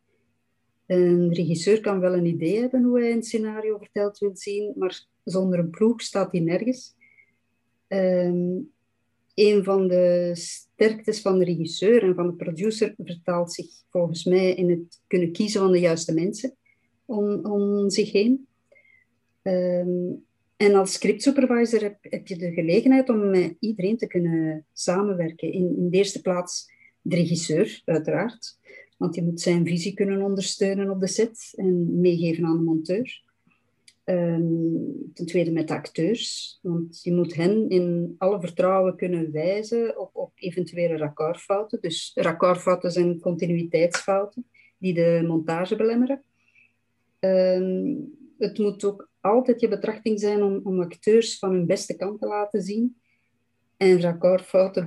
Een 0.86 1.34
regisseur 1.34 1.82
kan 1.82 2.00
wel 2.00 2.14
een 2.14 2.26
idee 2.26 2.60
hebben 2.60 2.84
hoe 2.84 3.00
hij 3.00 3.12
een 3.12 3.24
scenario 3.24 3.78
verteld 3.78 4.18
wil 4.18 4.36
zien, 4.36 4.74
maar 4.78 5.06
zonder 5.24 5.60
een 5.60 5.70
ploeg 5.70 6.02
staat 6.02 6.32
hij 6.32 6.42
nergens. 6.42 6.96
Um, 7.88 8.72
een 9.36 9.64
van 9.64 9.88
de 9.88 10.32
sterktes 10.34 11.22
van 11.22 11.40
de 11.40 11.46
regisseur 11.46 12.04
en 12.04 12.16
van 12.16 12.28
de 12.28 12.34
producer 12.34 12.94
vertaalt 12.98 13.54
zich 13.54 13.66
volgens 13.90 14.26
mij 14.26 14.54
in 14.54 14.70
het 14.70 15.02
kunnen 15.08 15.32
kiezen 15.32 15.62
van 15.62 15.72
de 15.72 15.80
juiste 15.80 16.14
mensen 16.14 16.56
om, 17.06 17.46
om 17.46 17.90
zich 17.90 18.12
heen. 18.12 18.48
Um, 19.42 20.26
en 20.58 20.76
als 20.76 20.94
script 20.94 21.22
supervisor 21.22 21.82
heb, 21.82 21.98
heb, 22.02 22.28
je 22.28 22.36
de 22.36 22.52
gelegenheid 22.52 23.10
om 23.10 23.30
met 23.30 23.56
iedereen 23.60 23.98
te 23.98 24.08
kunnen 24.08 24.66
samenwerken. 24.74 25.52
In, 25.52 25.76
in 25.78 25.90
de 25.90 25.98
eerste 25.98 26.22
plaats 26.22 26.72
de 27.02 27.16
regisseur, 27.16 27.82
uiteraard. 27.86 28.60
Want 28.98 29.16
je 29.16 29.24
moet 29.24 29.42
zijn 29.42 29.66
visie 29.66 29.94
kunnen 29.94 30.22
ondersteunen 30.22 30.90
op 30.90 31.00
de 31.00 31.08
set 31.08 31.54
en 31.56 32.00
meegeven 32.00 32.46
aan 32.46 32.58
de 32.58 32.64
monteur. 32.64 33.24
Um, 34.12 35.12
ten 35.14 35.26
tweede 35.26 35.52
met 35.52 35.68
de 35.68 35.74
acteurs, 35.74 36.60
want 36.62 37.04
je 37.04 37.14
moet 37.14 37.36
hen 37.36 37.70
in 37.70 38.16
alle 38.18 38.40
vertrouwen 38.40 38.96
kunnen 38.96 39.32
wijzen 39.32 40.14
op, 40.14 40.32
eventuele 40.36 40.98
raccortfouten. 40.98 41.82
Dus 41.82 42.12
raccortfouten 42.16 42.92
zijn 42.92 43.20
continuïteitsfouten 43.20 44.46
die 44.78 44.94
de 44.94 45.24
montage 45.28 45.76
belemmeren. 45.76 46.24
Um, 47.20 48.18
het 48.38 48.58
moet 48.58 48.84
ook 48.84 49.10
altijd 49.20 49.62
je 49.62 49.68
betrachting 49.68 50.20
zijn 50.20 50.44
om, 50.44 50.60
om 50.64 50.82
acteurs 50.82 51.40
van 51.40 51.52
hun 51.52 51.66
beste 51.66 51.96
kant 51.96 52.20
te 52.20 52.28
laten 52.28 52.62
zien. 52.62 53.02
En 53.78 54.02
raccortfouten 54.02 54.86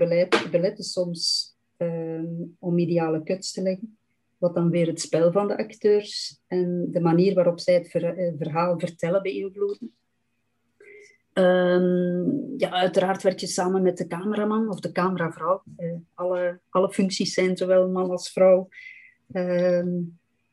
beletten, 0.50 0.84
soms 0.84 1.54
um, 1.76 2.56
om 2.58 2.78
ideale 2.78 3.22
cuts 3.22 3.52
te 3.52 3.62
leggen 3.62 3.98
wat 4.44 4.54
dan 4.54 4.70
weer 4.70 4.86
het 4.86 5.00
spel 5.00 5.32
van 5.32 5.48
de 5.48 5.56
acteurs 5.56 6.40
en 6.46 6.86
de 6.90 7.00
manier 7.00 7.34
waarop 7.34 7.60
zij 7.60 7.74
het 7.74 7.94
eh, 7.94 8.32
verhaal 8.38 8.78
vertellen 8.78 9.22
beïnvloeden. 9.22 9.94
Um, 11.32 12.54
ja, 12.56 12.70
uiteraard 12.70 13.22
werk 13.22 13.38
je 13.38 13.46
samen 13.46 13.82
met 13.82 13.96
de 13.96 14.06
cameraman 14.06 14.68
of 14.68 14.80
de 14.80 14.92
cameravrouw. 14.92 15.62
Uh, 15.78 15.92
alle, 16.14 16.60
alle 16.68 16.92
functies 16.92 17.34
zijn 17.34 17.56
zowel 17.56 17.88
man 17.88 18.10
als 18.10 18.32
vrouw. 18.32 18.68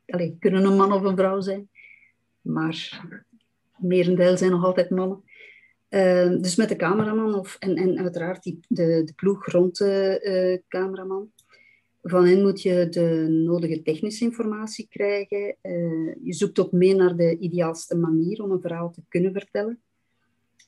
Allez, 0.05 0.31
kunnen 0.39 0.65
een 0.65 0.77
man 0.77 0.93
of 0.93 1.03
een 1.03 1.17
vrouw 1.17 1.41
zijn, 1.41 1.69
maar 2.41 3.05
merendeel 3.77 4.37
zijn 4.37 4.51
nog 4.51 4.63
altijd 4.63 4.89
mannen. 4.89 5.23
Uh, 5.89 6.41
dus 6.41 6.55
met 6.55 6.69
de 6.69 6.75
cameraman 6.75 7.33
of, 7.33 7.55
en, 7.59 7.75
en 7.75 7.99
uiteraard 7.99 8.43
die, 8.43 8.59
de, 8.67 9.03
de 9.03 9.13
ploeg 9.15 9.45
rond 9.45 9.77
de 9.77 10.19
uh, 10.23 10.61
cameraman. 10.67 11.31
Van 12.03 12.25
hen 12.25 12.41
moet 12.41 12.61
je 12.61 12.87
de 12.89 13.27
nodige 13.29 13.81
technische 13.81 14.23
informatie 14.23 14.87
krijgen. 14.89 15.55
Uh, 15.61 16.15
je 16.23 16.33
zoekt 16.33 16.59
ook 16.59 16.71
mee 16.71 16.95
naar 16.95 17.15
de 17.15 17.37
ideaalste 17.37 17.95
manier 17.95 18.43
om 18.43 18.51
een 18.51 18.61
verhaal 18.61 18.91
te 18.91 19.01
kunnen 19.07 19.31
vertellen. 19.31 19.81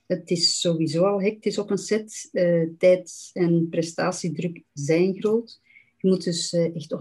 Het 0.05 0.29
is 0.29 0.59
sowieso 0.59 1.03
al 1.03 1.21
hectisch 1.21 1.57
op 1.57 1.69
een 1.69 1.77
set. 1.77 2.29
Uh, 2.31 2.69
tijd 2.77 3.29
en 3.33 3.67
prestatiedruk 3.69 4.63
zijn 4.73 5.15
groot. 5.15 5.61
Je 5.97 6.09
moet 6.09 6.23
dus 6.23 6.53
uh, 6.53 6.75
echt 6.75 6.93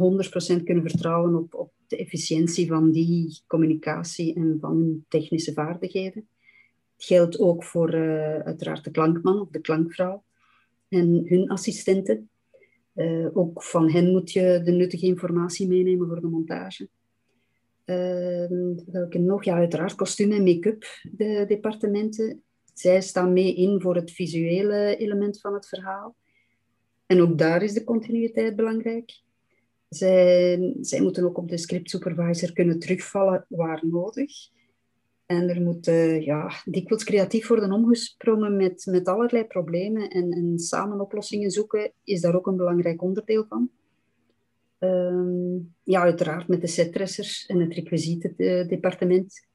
100% 0.60 0.62
kunnen 0.64 0.90
vertrouwen 0.90 1.34
op, 1.34 1.54
op 1.54 1.72
de 1.86 1.96
efficiëntie 1.96 2.66
van 2.66 2.90
die 2.90 3.40
communicatie 3.46 4.34
en 4.34 4.56
van 4.60 5.04
technische 5.08 5.52
vaardigheden. 5.52 6.28
Het 6.96 7.04
geldt 7.04 7.38
ook 7.38 7.64
voor 7.64 7.94
uiteraard 8.44 8.84
de 8.84 8.90
klankman 8.90 9.40
of 9.40 9.48
de 9.48 9.60
klankvrouw 9.60 10.24
en 10.88 11.22
hun 11.28 11.48
assistenten. 11.48 12.30
Uh, 12.94 13.36
ook 13.36 13.62
van 13.62 13.90
hen 13.90 14.10
moet 14.10 14.32
je 14.32 14.60
de 14.64 14.72
nuttige 14.72 15.06
informatie 15.06 15.68
meenemen 15.68 16.06
voor 16.08 16.20
de 16.20 16.26
montage. 16.26 16.88
Uh, 17.86 18.68
welke 18.92 19.18
nog? 19.18 19.44
Ja, 19.44 19.54
uiteraard 19.54 19.94
kostuum 19.94 20.32
en 20.32 20.42
make-up, 20.42 20.84
de 21.12 21.44
departementen. 21.48 22.42
Zij 22.74 23.00
staan 23.00 23.32
mee 23.32 23.54
in 23.54 23.80
voor 23.80 23.96
het 23.96 24.10
visuele 24.10 24.96
element 24.96 25.40
van 25.40 25.54
het 25.54 25.68
verhaal. 25.68 26.16
En 27.06 27.20
ook 27.20 27.38
daar 27.38 27.62
is 27.62 27.72
de 27.72 27.84
continuïteit 27.84 28.56
belangrijk. 28.56 29.20
Zij, 29.88 30.74
zij 30.80 31.00
moeten 31.00 31.24
ook 31.24 31.38
op 31.38 31.48
de 31.48 31.58
script 31.58 31.90
supervisor 31.90 32.52
kunnen 32.52 32.78
terugvallen 32.78 33.46
waar 33.48 33.82
nodig. 33.86 34.32
En 35.32 35.48
er 35.48 35.60
moet 35.60 35.88
uh, 35.88 36.24
ja, 36.24 36.50
dikwijls 36.64 37.04
creatief 37.04 37.48
worden 37.48 37.72
omgesprongen 37.72 38.56
met, 38.56 38.86
met 38.90 39.08
allerlei 39.08 39.44
problemen. 39.44 40.08
En, 40.08 40.30
en 40.30 40.58
samen 40.58 41.00
oplossingen 41.00 41.50
zoeken 41.50 41.92
is 42.04 42.20
daar 42.20 42.34
ook 42.34 42.46
een 42.46 42.56
belangrijk 42.56 43.02
onderdeel 43.02 43.44
van. 43.48 43.70
Um, 44.78 45.74
ja, 45.82 46.00
uiteraard 46.00 46.48
met 46.48 46.60
de 46.60 46.66
setdressers 46.66 47.46
en 47.46 47.60
het 47.60 47.74
requisietendepartement. 47.74 49.46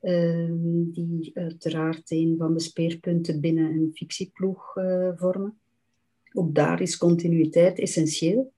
Um, 0.00 0.90
die 0.92 1.30
uiteraard 1.34 2.10
een 2.10 2.34
van 2.38 2.52
de 2.54 2.60
speerpunten 2.60 3.40
binnen 3.40 3.72
een 3.72 3.90
fictieploeg 3.94 4.76
uh, 4.76 5.10
vormen. 5.14 5.58
Ook 6.32 6.54
daar 6.54 6.80
is 6.80 6.96
continuïteit 6.96 7.78
essentieel. 7.78 8.52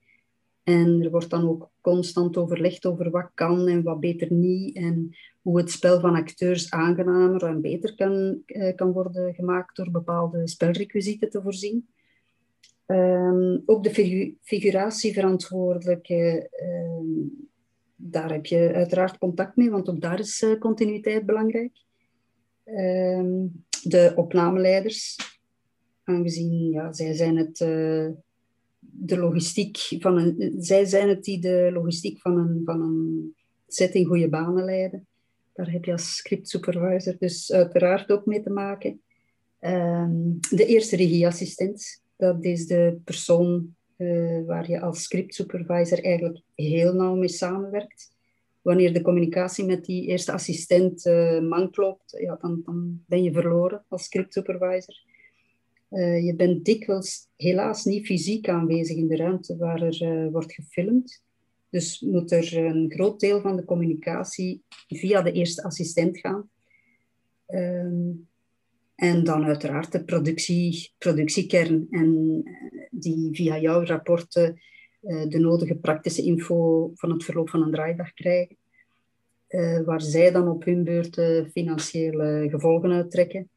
En 0.66 1.02
er 1.02 1.10
wordt 1.10 1.30
dan 1.30 1.48
ook 1.48 1.70
constant 1.80 2.36
overlegd 2.36 2.86
over 2.86 3.10
wat 3.10 3.30
kan 3.34 3.68
en 3.68 3.82
wat 3.82 4.00
beter 4.00 4.32
niet. 4.32 4.76
En 4.76 5.16
hoe 5.42 5.58
het 5.58 5.70
spel 5.70 6.00
van 6.00 6.14
acteurs 6.14 6.70
aangenamer 6.70 7.44
en 7.44 7.60
beter 7.60 7.94
kan, 7.94 8.42
eh, 8.46 8.74
kan 8.74 8.92
worden 8.92 9.34
gemaakt 9.34 9.76
door 9.76 9.90
bepaalde 9.90 10.48
spelrequisieten 10.48 11.30
te 11.30 11.42
voorzien. 11.42 11.88
Um, 12.86 13.62
ook 13.66 13.84
de 13.84 13.90
figu 13.90 14.36
figuratieverantwoordelijke, 14.40 16.50
um, 16.62 17.48
daar 17.96 18.32
heb 18.32 18.46
je 18.46 18.72
uiteraard 18.74 19.18
contact 19.18 19.56
mee, 19.56 19.70
want 19.70 19.88
ook 19.88 20.00
daar 20.00 20.18
is 20.18 20.42
uh, 20.42 20.58
continuïteit 20.58 21.26
belangrijk. 21.26 21.72
Um, 22.64 23.64
de 23.82 24.12
opnameleiders, 24.16 25.16
aangezien 26.04 26.70
ja, 26.70 26.92
zij 26.92 27.14
zijn 27.14 27.36
het... 27.36 27.60
Uh, 27.60 28.08
de 28.90 29.18
logistiek 29.18 29.78
van 29.98 30.18
een, 30.18 30.54
zij 30.58 30.84
zijn 30.84 31.08
het 31.08 31.24
die 31.24 31.40
de 31.40 31.70
logistiek 31.72 32.20
van 32.20 32.38
een, 32.38 32.62
van 32.64 32.80
een 32.80 33.34
set 33.68 33.94
in 33.94 34.04
goede 34.04 34.28
banen 34.28 34.64
leiden. 34.64 35.06
Daar 35.52 35.70
heb 35.70 35.84
je 35.84 35.92
als 35.92 36.16
script 36.16 36.48
supervisor 36.48 37.16
dus 37.18 37.52
uiteraard 37.52 38.10
ook 38.10 38.26
mee 38.26 38.42
te 38.42 38.50
maken. 38.50 39.00
Um, 39.60 40.38
de 40.50 40.66
eerste 40.66 40.96
regieassistent, 40.96 42.02
dat 42.16 42.44
is 42.44 42.66
de 42.66 42.98
persoon 43.04 43.74
uh, 43.96 44.44
waar 44.46 44.70
je 44.70 44.80
als 44.80 45.02
script 45.02 45.34
supervisor 45.34 46.04
eigenlijk 46.04 46.40
heel 46.54 46.94
nauw 46.94 47.14
mee 47.14 47.28
samenwerkt. 47.28 48.14
Wanneer 48.62 48.92
de 48.92 49.02
communicatie 49.02 49.64
met 49.64 49.84
die 49.84 50.06
eerste 50.06 50.32
assistent 50.32 51.06
uh, 51.06 51.40
mank 51.40 51.76
loopt, 51.76 52.16
ja, 52.20 52.38
dan, 52.40 52.62
dan 52.64 53.02
ben 53.06 53.22
je 53.22 53.32
verloren 53.32 53.84
als 53.88 54.04
script 54.04 54.32
supervisor. 54.32 54.94
Uh, 55.90 56.24
je 56.24 56.34
bent 56.34 56.64
dikwijls 56.64 57.28
helaas 57.36 57.84
niet 57.84 58.06
fysiek 58.06 58.48
aanwezig 58.48 58.96
in 58.96 59.08
de 59.08 59.16
ruimte 59.16 59.56
waar 59.56 59.82
er 59.82 60.02
uh, 60.02 60.32
wordt 60.32 60.52
gefilmd. 60.52 61.24
Dus 61.70 62.00
moet 62.00 62.32
er 62.32 62.56
een 62.56 62.90
groot 62.92 63.20
deel 63.20 63.40
van 63.40 63.56
de 63.56 63.64
communicatie 63.64 64.62
via 64.88 65.22
de 65.22 65.32
eerste 65.32 65.62
assistent 65.62 66.18
gaan. 66.18 66.50
Um, 67.46 68.28
en 68.94 69.24
dan 69.24 69.44
uiteraard 69.44 69.92
de 69.92 70.04
productie, 70.04 70.94
productiekern. 70.98 71.86
En 71.90 72.40
uh, 72.44 72.86
die 72.90 73.34
via 73.34 73.58
jouw 73.58 73.84
rapporten 73.84 74.60
de 75.28 75.38
nodige 75.38 75.74
praktische 75.74 76.22
info 76.22 76.90
van 76.94 77.10
het 77.10 77.24
verloop 77.24 77.50
van 77.50 77.62
een 77.62 77.70
draaidag 77.70 78.12
krijgen. 78.12 78.56
waar 79.84 80.00
zij 80.00 80.30
dan 80.30 80.48
op 80.48 80.64
hun 80.64 80.84
beurt 80.84 81.20
financiële 81.52 82.46
gevolgen 82.50 82.92
uittrekken 82.92 83.50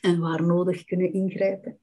en 0.00 0.18
waar 0.20 0.46
nodig 0.46 0.84
kunnen 0.84 1.12
ingrijpen. 1.12 1.78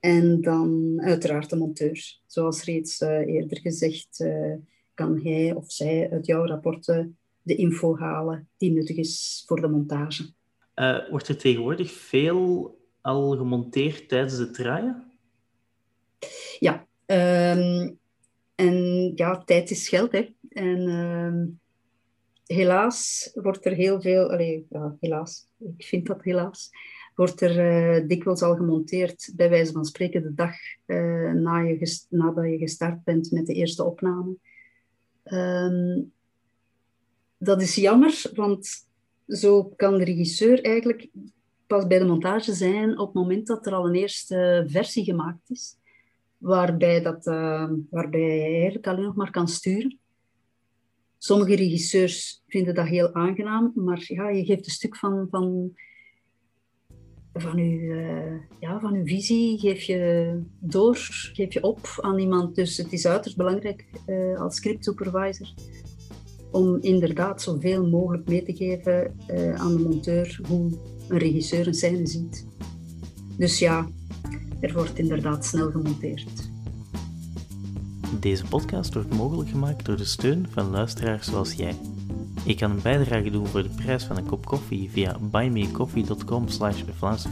En 0.00 0.40
dan 0.40 0.94
uiteraard 1.00 1.50
de 1.50 1.56
monteur. 1.56 2.20
Zoals 2.26 2.64
reeds 2.64 3.00
uh, 3.00 3.26
eerder 3.26 3.60
gezegd, 3.60 4.20
uh, 4.20 4.54
kan 4.94 5.20
hij 5.22 5.52
of 5.54 5.72
zij 5.72 6.10
uit 6.10 6.26
jouw 6.26 6.46
rapporten 6.46 7.16
de 7.42 7.54
info 7.54 7.96
halen 7.96 8.48
die 8.56 8.72
nuttig 8.72 8.96
is 8.96 9.42
voor 9.46 9.60
de 9.60 9.68
montage. 9.68 10.32
Uh, 10.74 11.10
wordt 11.10 11.28
er 11.28 11.36
tegenwoordig 11.36 11.90
veel 11.90 12.76
al 13.00 13.36
gemonteerd 13.36 14.08
tijdens 14.08 14.38
het 14.38 14.54
draaien? 14.54 15.12
Ja, 16.58 16.86
um, 17.56 17.98
en 18.54 19.12
ja, 19.14 19.42
tijd 19.44 19.70
is 19.70 19.88
geld. 19.88 20.12
Hè. 20.12 20.34
En 20.48 20.88
um, 20.88 21.60
helaas 22.46 23.30
wordt 23.34 23.66
er 23.66 23.72
heel 23.72 24.00
veel, 24.00 24.30
allez, 24.30 24.62
ja, 24.68 24.96
helaas, 25.00 25.46
ik 25.76 25.84
vind 25.84 26.06
dat 26.06 26.22
helaas, 26.22 26.70
wordt 27.18 27.40
er 27.40 27.56
uh, 28.00 28.08
dikwijls 28.08 28.42
al 28.42 28.56
gemonteerd, 28.56 29.32
bij 29.36 29.50
wijze 29.50 29.72
van 29.72 29.84
spreken 29.84 30.22
de 30.22 30.34
dag 30.34 30.54
uh, 30.86 31.32
na 31.32 31.58
je 31.58 32.06
nadat 32.08 32.44
je 32.44 32.58
gestart 32.58 33.04
bent 33.04 33.30
met 33.30 33.46
de 33.46 33.54
eerste 33.54 33.84
opname. 33.84 34.36
Um, 35.24 36.12
dat 37.38 37.62
is 37.62 37.74
jammer, 37.74 38.30
want 38.34 38.68
zo 39.26 39.64
kan 39.64 39.98
de 39.98 40.04
regisseur 40.04 40.62
eigenlijk 40.64 41.08
pas 41.66 41.86
bij 41.86 41.98
de 41.98 42.04
montage 42.04 42.52
zijn 42.52 42.98
op 42.98 43.06
het 43.06 43.14
moment 43.14 43.46
dat 43.46 43.66
er 43.66 43.72
al 43.72 43.86
een 43.86 43.94
eerste 43.94 44.64
versie 44.66 45.04
gemaakt 45.04 45.50
is, 45.50 45.76
waarbij, 46.36 47.02
dat, 47.02 47.26
uh, 47.26 47.70
waarbij 47.90 48.20
hij 48.20 48.52
eigenlijk 48.54 48.86
alleen 48.86 49.04
nog 49.04 49.16
maar 49.16 49.30
kan 49.30 49.48
sturen. 49.48 49.98
Sommige 51.18 51.54
regisseurs 51.54 52.42
vinden 52.46 52.74
dat 52.74 52.86
heel 52.86 53.14
aangenaam, 53.14 53.72
maar 53.74 54.04
ja, 54.06 54.28
je 54.28 54.44
geeft 54.44 54.66
een 54.66 54.72
stuk 54.72 54.96
van, 54.96 55.26
van, 55.30 55.74
van, 57.40 57.58
uw, 57.58 57.78
uh, 57.78 58.32
ja, 58.60 58.80
van 58.80 58.94
uw 58.94 59.04
visie, 59.04 59.58
geef 59.58 59.82
je 59.82 60.32
door, 60.58 60.96
geef 61.32 61.52
je 61.52 61.62
op 61.62 61.98
aan 62.00 62.18
iemand. 62.18 62.54
Dus 62.54 62.76
het 62.76 62.92
is 62.92 63.06
uiterst 63.06 63.36
belangrijk 63.36 63.84
uh, 64.06 64.40
als 64.40 64.56
script 64.56 64.84
supervisor 64.84 65.54
om 66.50 66.78
inderdaad 66.80 67.42
zoveel 67.42 67.88
mogelijk 67.88 68.28
mee 68.28 68.42
te 68.42 68.56
geven 68.56 69.14
uh, 69.30 69.54
aan 69.54 69.76
de 69.76 69.82
monteur 69.82 70.40
hoe 70.48 70.70
een 71.08 71.18
regisseur 71.18 71.66
een 71.66 71.74
scène 71.74 72.06
ziet. 72.06 72.46
Dus 73.36 73.58
ja, 73.58 73.88
er 74.60 74.72
wordt 74.72 74.98
inderdaad 74.98 75.44
snel 75.44 75.70
gemonteerd. 75.70 76.50
Deze 78.20 78.44
podcast 78.44 78.94
wordt 78.94 79.14
mogelijk 79.14 79.50
gemaakt 79.50 79.84
door 79.84 79.96
de 79.96 80.04
steun 80.04 80.46
van 80.50 80.70
luisteraars 80.70 81.26
zoals 81.26 81.52
jij. 81.52 81.74
Je 82.44 82.54
kan 82.54 82.70
een 82.70 82.82
bijdrage 82.82 83.30
doen 83.30 83.46
voor 83.46 83.62
de 83.62 83.68
prijs 83.68 84.04
van 84.04 84.16
een 84.16 84.26
kop 84.26 84.46
koffie 84.46 84.90
via 84.90 85.16
buymeacoffee.com 85.20 86.48
slash 86.48 86.82
Vlaamse. 86.96 87.28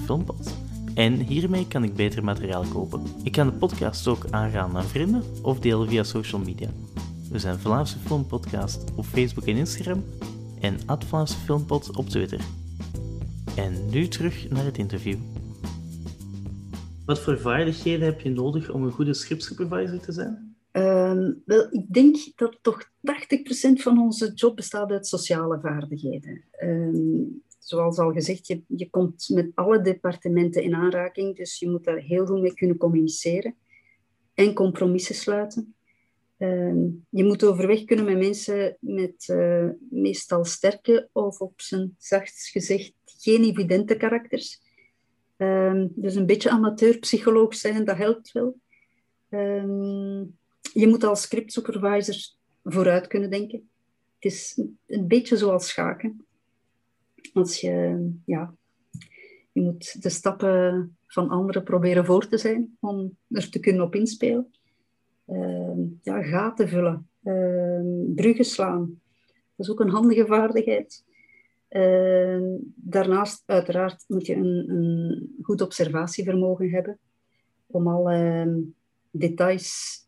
En 0.94 1.12
hiermee 1.12 1.66
kan 1.68 1.84
ik 1.84 1.94
beter 1.94 2.24
materiaal 2.24 2.64
kopen. 2.72 3.02
Ik 3.22 3.32
kan 3.32 3.46
de 3.46 3.52
podcast 3.52 4.08
ook 4.08 4.26
aanraden 4.30 4.76
aan 4.76 4.84
vrienden 4.84 5.22
of 5.42 5.60
delen 5.60 5.88
via 5.88 6.02
social 6.02 6.40
media. 6.40 6.68
We 7.30 7.38
zijn 7.38 7.58
Vlaamse 7.58 7.98
Filmpodcast 7.98 8.84
op 8.94 9.04
Facebook 9.04 9.46
en 9.46 9.56
Instagram 9.56 10.04
en 10.60 10.78
Vlaamse 11.06 11.36
Filmpot 11.36 11.96
op 11.96 12.08
Twitter. 12.08 12.40
En 13.56 13.90
nu 13.90 14.08
terug 14.08 14.48
naar 14.50 14.64
het 14.64 14.78
interview. 14.78 15.16
Wat 17.04 17.20
voor 17.20 17.38
vaardigheden 17.38 18.04
heb 18.04 18.20
je 18.20 18.30
nodig 18.30 18.70
om 18.70 18.84
een 18.84 18.92
goede 18.92 19.14
scriptsupervisor 19.14 20.00
te 20.00 20.12
zijn? 20.12 20.45
Uh, 20.76 21.28
wel, 21.44 21.66
ik 21.70 21.92
denk 21.92 22.16
dat 22.34 22.58
toch 22.62 22.84
80% 22.84 22.88
van 23.72 24.00
onze 24.00 24.32
job 24.34 24.56
bestaat 24.56 24.90
uit 24.90 25.06
sociale 25.06 25.60
vaardigheden. 25.60 26.44
Uh, 26.60 27.26
zoals 27.58 27.98
al 27.98 28.12
gezegd, 28.12 28.46
je, 28.46 28.62
je 28.66 28.90
komt 28.90 29.28
met 29.28 29.50
alle 29.54 29.80
departementen 29.80 30.62
in 30.62 30.74
aanraking, 30.74 31.36
dus 31.36 31.58
je 31.58 31.70
moet 31.70 31.84
daar 31.84 31.98
heel 31.98 32.26
goed 32.26 32.40
mee 32.40 32.54
kunnen 32.54 32.76
communiceren 32.76 33.54
en 34.34 34.54
compromissen 34.54 35.14
sluiten. 35.14 35.74
Ehm, 36.36 36.88
je 37.10 37.24
moet 37.24 37.44
overweg 37.44 37.84
kunnen 37.84 38.04
met 38.04 38.18
mensen 38.18 38.76
met 38.80 39.28
uh, 39.30 39.68
meestal 39.90 40.44
sterke 40.44 41.08
of 41.12 41.40
op 41.40 41.60
zijn 41.60 41.94
zachtst 41.98 42.48
gezegd 42.48 42.92
geen 43.04 43.44
evidente 43.44 43.96
karakters. 43.96 44.60
Dus 45.88 46.14
een 46.14 46.26
beetje 46.26 46.50
amateurpsycholoog 46.50 47.54
zijn, 47.54 47.84
dat 47.84 47.96
helpt 47.96 48.32
wel. 48.32 48.56
Je 50.80 50.88
moet 50.88 51.04
als 51.04 51.22
script 51.22 51.52
supervisor 51.52 52.16
vooruit 52.64 53.06
kunnen 53.06 53.30
denken. 53.30 53.68
Het 54.18 54.32
is 54.32 54.60
een 54.86 55.08
beetje 55.08 55.36
zoals 55.36 55.68
schaken. 55.68 56.26
Als 57.32 57.60
je, 57.60 58.08
ja, 58.24 58.54
je 59.52 59.60
moet 59.60 60.02
de 60.02 60.08
stappen 60.08 60.96
van 61.06 61.28
anderen 61.28 61.62
proberen 61.62 62.04
voor 62.04 62.28
te 62.28 62.38
zijn 62.38 62.76
om 62.80 63.16
er 63.28 63.50
te 63.50 63.58
kunnen 63.58 63.82
op 63.82 63.94
inspelen. 63.94 64.50
Ehm, 65.26 65.80
ja, 66.02 66.22
gaten 66.22 66.68
vullen, 66.68 67.08
uh, 67.22 68.14
bruggen 68.14 68.44
slaan. 68.44 69.00
Dat 69.54 69.66
is 69.66 69.70
ook 69.70 69.80
een 69.80 69.90
handige 69.90 70.26
vaardigheid. 70.26 71.04
Ehm, 71.68 72.44
daarnaast, 72.74 73.42
uiteraard, 73.46 74.04
moet 74.08 74.26
je 74.26 74.34
een, 74.34 74.70
een, 74.70 75.34
goed 75.42 75.60
observatievermogen 75.60 76.70
hebben 76.70 76.98
om 77.66 77.88
alle 77.88 78.62
details 79.10 80.05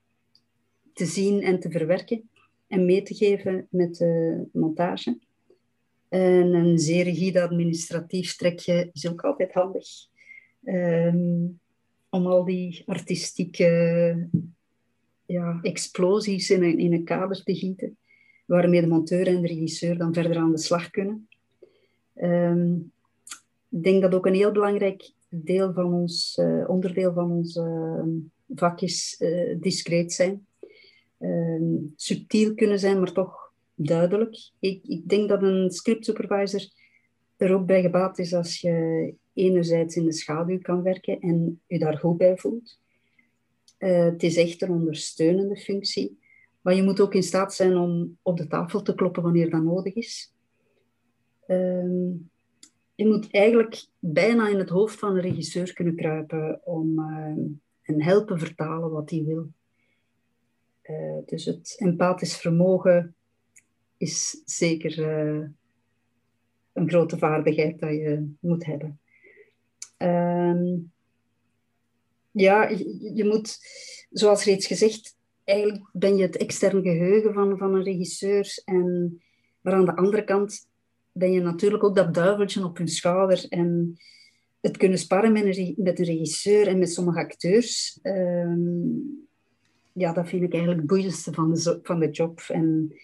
te 0.99 1.07
zien 1.07 1.43
en 1.43 1.61
te 1.61 1.71
verwerken 1.71 2.31
en 2.67 2.85
mee 2.85 3.03
te 3.03 3.15
geven 3.15 3.67
met 3.71 3.97
de 3.97 4.45
montage. 4.53 5.19
En 6.09 6.55
een 6.55 6.79
zeer 6.79 7.05
rigide 7.05 7.43
administratief 7.43 8.37
trekje 8.37 8.91
is 8.93 9.09
ook 9.09 9.25
altijd 9.25 9.53
handig. 9.53 9.87
om 12.11 12.27
al 12.27 12.45
die 12.45 12.83
artistieke 12.87 14.29
ja, 15.27 15.59
explosies 15.63 16.51
in 16.51 16.93
een, 16.93 17.05
kader 17.05 17.43
te 17.43 17.55
gieten, 17.55 17.97
waarmee 18.47 18.81
de 18.81 18.87
monteur 18.87 19.27
en 19.27 19.41
de 19.41 19.49
regisseur 19.49 19.99
dan 19.99 20.15
verder 20.15 20.37
aan 20.37 20.53
de 20.53 20.59
slag 20.59 20.91
kunnen. 20.91 21.29
Ehm, 22.15 22.75
ik 23.69 23.83
denk 23.83 24.03
dat 24.03 24.15
ook 24.15 24.27
een 24.27 24.35
heel 24.35 24.53
belangrijk 24.53 25.13
deel 25.29 25.73
van 25.73 25.93
ons, 25.93 26.39
uh, 26.41 26.69
onderdeel 26.69 27.13
van 27.13 27.31
ons 27.31 27.57
uh, 27.57 28.03
vak 28.49 28.81
is 28.81 29.17
uh, 29.19 29.57
discreet 29.61 30.13
zijn. 30.13 30.47
Ehm, 31.18 31.76
subtiel 31.96 32.54
kunnen 32.54 32.78
zijn, 32.78 32.98
maar 32.98 33.12
toch 33.12 33.52
duidelijk. 33.74 34.50
Ik, 34.59 34.85
ik 34.87 35.09
denk 35.09 35.28
dat 35.28 35.42
een 35.42 35.70
script 35.70 36.04
supervisor 36.04 36.68
er 37.37 37.54
ook 37.54 37.66
bij 37.66 37.83
gebaat 37.83 38.18
is 38.18 38.35
als 38.35 38.61
je 38.61 39.14
enerzijds 39.35 39.96
in 39.96 40.04
de 40.04 40.12
schaduw 40.12 40.59
kan 40.59 40.83
werken 40.83 41.20
en 41.20 41.61
je 41.66 41.78
daar 41.78 41.98
goed 41.98 42.16
bij 42.16 42.37
voelt. 42.37 42.81
Uh, 43.78 44.04
het 44.04 44.22
is 44.22 44.37
echt 44.37 44.62
een 44.62 44.70
ondersteunende 44.70 45.57
functie. 45.57 46.18
Maar 46.61 46.74
je 46.74 46.83
moet 46.83 47.00
ook 47.00 47.14
in 47.14 47.22
staat 47.22 47.54
zijn 47.54 47.76
om 47.76 48.18
op 48.22 48.37
de 48.37 48.46
tafel 48.46 48.83
te 48.83 48.94
kloppen 48.94 49.22
wanneer 49.22 49.50
dat 49.50 49.62
nodig 49.62 49.94
is. 49.94 50.33
Uh, 51.46 52.12
je 52.94 53.07
moet 53.07 53.28
eigenlijk 53.31 53.87
bijna 53.98 54.48
in 54.48 54.59
het 54.59 54.68
hoofd 54.68 54.98
van 54.98 55.14
een 55.14 55.20
regisseur 55.20 55.72
kunnen 55.72 55.96
kruipen 55.96 56.61
om 56.64 56.98
uh, 56.98 57.54
en 57.83 58.02
helpen 58.02 58.38
vertalen 58.38 58.90
wat 58.90 59.11
hij 59.11 59.24
wil. 59.24 59.48
Uh, 60.90 61.18
dus 61.27 61.44
het 61.44 61.74
empathisch 61.79 62.37
vermogen 62.37 63.14
is 63.96 64.42
zeker 64.44 64.98
een 66.72 66.88
grote 66.88 67.18
vaardigheid 67.18 67.81
dat 67.81 67.90
je 67.90 68.33
moet 68.40 68.64
hebben. 68.64 69.01
Ehm, 69.96 70.77
ja, 72.31 72.68
je, 72.68 73.11
je, 73.14 73.24
moet, 73.24 73.59
zoals 74.11 74.44
reeds 74.44 74.66
gezegd, 74.66 75.16
eigenlijk 75.44 75.88
ben 75.92 76.16
je 76.16 76.22
het 76.22 76.37
externe 76.37 76.83
geheugen 76.83 77.35
van, 77.35 77.59
van 77.59 77.74
een 77.74 77.83
regisseur. 77.83 78.62
En, 78.64 79.20
maar 79.61 79.72
aan 79.72 79.85
de 79.85 79.96
andere 79.96 80.24
kant 80.24 80.68
ben 81.12 81.33
je 81.33 81.40
natuurlijk 81.40 81.85
ook 81.85 81.96
dat 81.96 82.14
duiveltje 82.14 82.64
op 82.64 82.77
hun 82.77 82.88
schouder. 82.88 83.46
En 83.48 83.96
het 84.61 84.77
kunnen 84.77 84.98
sparren 84.98 85.33
met 85.33 85.57
een, 85.57 85.74
met 85.77 85.98
een 85.98 86.05
regisseur 86.05 86.66
en 86.66 86.79
met 86.79 86.92
sommige 86.92 87.18
acteurs. 87.18 87.98
Ehm, 88.03 88.88
ja, 89.99 90.13
dat 90.13 90.29
vind 90.29 90.43
ik 90.43 90.53
eigenlijk 90.53 90.81
het 90.81 90.91
boeiendste 90.91 91.33
van 91.33 91.53
de, 91.53 91.79
van 91.83 91.99
de 91.99 92.11
job. 92.11 92.41
En 92.49 92.95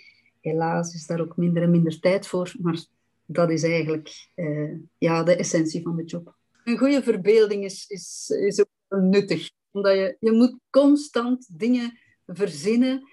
helaas 0.40 0.94
is 0.94 1.06
daar 1.06 1.20
ook 1.20 1.36
minder 1.36 1.62
en 1.62 1.70
minder 1.70 2.00
tijd 2.00 2.26
voor. 2.26 2.54
Maar 2.60 2.84
dat 3.26 3.50
is 3.50 3.62
eigenlijk 3.62 4.28
uh, 4.34 4.78
ja, 4.98 5.22
de 5.22 5.36
essentie 5.36 5.82
van 5.82 5.96
de 5.96 6.04
job. 6.04 6.34
Een 6.64 6.78
goede 6.78 7.02
verbeelding 7.02 7.64
is, 7.64 7.84
is, 7.88 8.28
is 8.28 8.60
ook 8.60 9.00
nuttig. 9.00 9.50
Omdat 9.70 9.92
je, 9.92 10.16
je 10.20 10.32
moet 10.32 10.58
constant 10.70 11.58
dingen 11.58 11.98
verzinnen 12.26 13.08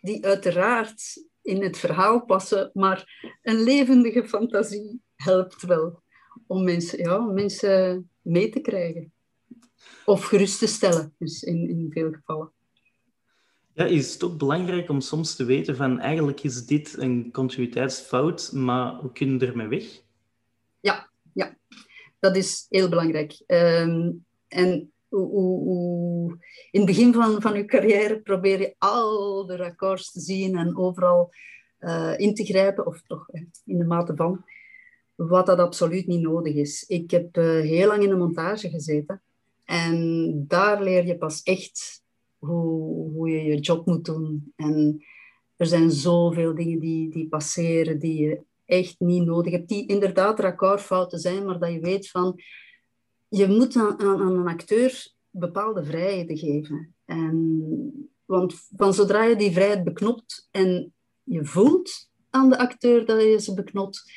die 0.00 0.24
uiteraard 0.24 1.24
in 1.42 1.62
het 1.62 1.76
verhaal 1.76 2.24
passen, 2.24 2.70
maar 2.74 3.30
een 3.42 3.62
levendige 3.62 4.28
fantasie 4.28 5.00
helpt 5.14 5.62
wel 5.62 6.02
om 6.46 6.64
mensen, 6.64 6.98
ja, 6.98 7.18
mensen 7.18 8.10
mee 8.22 8.48
te 8.48 8.60
krijgen. 8.60 9.12
Of 10.04 10.24
gerust 10.24 10.58
te 10.58 10.66
stellen, 10.66 11.14
dus 11.18 11.42
in, 11.42 11.68
in 11.68 11.86
veel 11.90 12.12
gevallen. 12.12 12.52
Ja, 13.76 13.84
is 13.84 14.12
het 14.12 14.24
ook 14.24 14.38
belangrijk 14.38 14.88
om 14.88 15.00
soms 15.00 15.36
te 15.36 15.44
weten 15.44 15.76
van 15.76 15.98
eigenlijk 15.98 16.42
is 16.42 16.66
dit 16.66 16.96
een 16.98 17.28
continuïteitsfout, 17.32 18.52
maar 18.52 19.02
we 19.02 19.12
kunnen 19.12 19.40
ermee 19.40 19.68
weg? 19.68 20.02
Ja, 20.80 21.10
ja. 21.32 21.56
dat 22.18 22.36
is 22.36 22.66
heel 22.68 22.88
belangrijk. 22.88 23.42
Um, 23.46 24.24
en 24.48 24.92
in 26.70 26.80
het 26.80 26.86
begin 26.86 27.12
van, 27.12 27.42
van 27.42 27.56
je 27.56 27.64
carrière 27.64 28.20
probeer 28.20 28.60
je 28.60 28.74
al 28.78 29.46
de 29.46 29.56
records 29.56 30.12
te 30.12 30.20
zien 30.20 30.56
en 30.56 30.76
overal 30.76 31.32
uh, 31.80 32.14
in 32.16 32.34
te 32.34 32.44
grijpen, 32.44 32.86
of 32.86 33.02
toch 33.02 33.28
in 33.64 33.78
de 33.78 33.84
mate 33.84 34.16
van, 34.16 34.44
wat 35.14 35.46
dat 35.46 35.58
absoluut 35.58 36.06
niet 36.06 36.20
nodig 36.20 36.54
is. 36.54 36.84
Ik 36.88 37.10
heb 37.10 37.36
uh, 37.36 37.44
heel 37.44 37.88
lang 37.88 38.02
in 38.02 38.08
de 38.08 38.16
montage 38.16 38.68
gezeten 38.68 39.22
en 39.64 40.44
daar 40.48 40.82
leer 40.82 41.06
je 41.06 41.18
pas 41.18 41.42
echt 41.42 42.04
hoe, 42.46 43.10
hoe 43.12 43.28
je 43.28 43.42
je 43.42 43.60
job 43.60 43.86
moet 43.86 44.04
doen. 44.04 44.52
En 44.56 45.04
er 45.56 45.66
zijn 45.66 45.90
zoveel 45.90 46.54
dingen 46.54 46.78
die, 46.78 47.10
die 47.10 47.28
passeren 47.28 47.98
die 47.98 48.22
je 48.22 48.40
echt 48.64 48.94
niet 48.98 49.24
nodig 49.24 49.52
hebt. 49.52 49.68
Die 49.68 49.86
inderdaad 49.86 50.40
raccortfouten 50.40 51.18
zijn, 51.18 51.44
maar 51.44 51.58
dat 51.58 51.72
je 51.72 51.80
weet 51.80 52.10
van... 52.10 52.40
Je 53.28 53.46
moet 53.46 53.76
aan, 53.76 54.00
aan, 54.00 54.20
aan 54.20 54.32
een 54.32 54.48
acteur 54.48 55.14
bepaalde 55.30 55.84
vrijheden 55.84 56.38
geven. 56.38 56.94
En, 57.04 58.08
want 58.24 58.54
van 58.76 58.94
zodra 58.94 59.24
je 59.24 59.36
die 59.36 59.52
vrijheid 59.52 59.84
beknopt 59.84 60.48
en 60.50 60.94
je 61.22 61.44
voelt 61.44 62.10
aan 62.30 62.50
de 62.50 62.58
acteur 62.58 63.06
dat 63.06 63.22
je 63.22 63.40
ze 63.40 63.54
beknopt, 63.54 64.12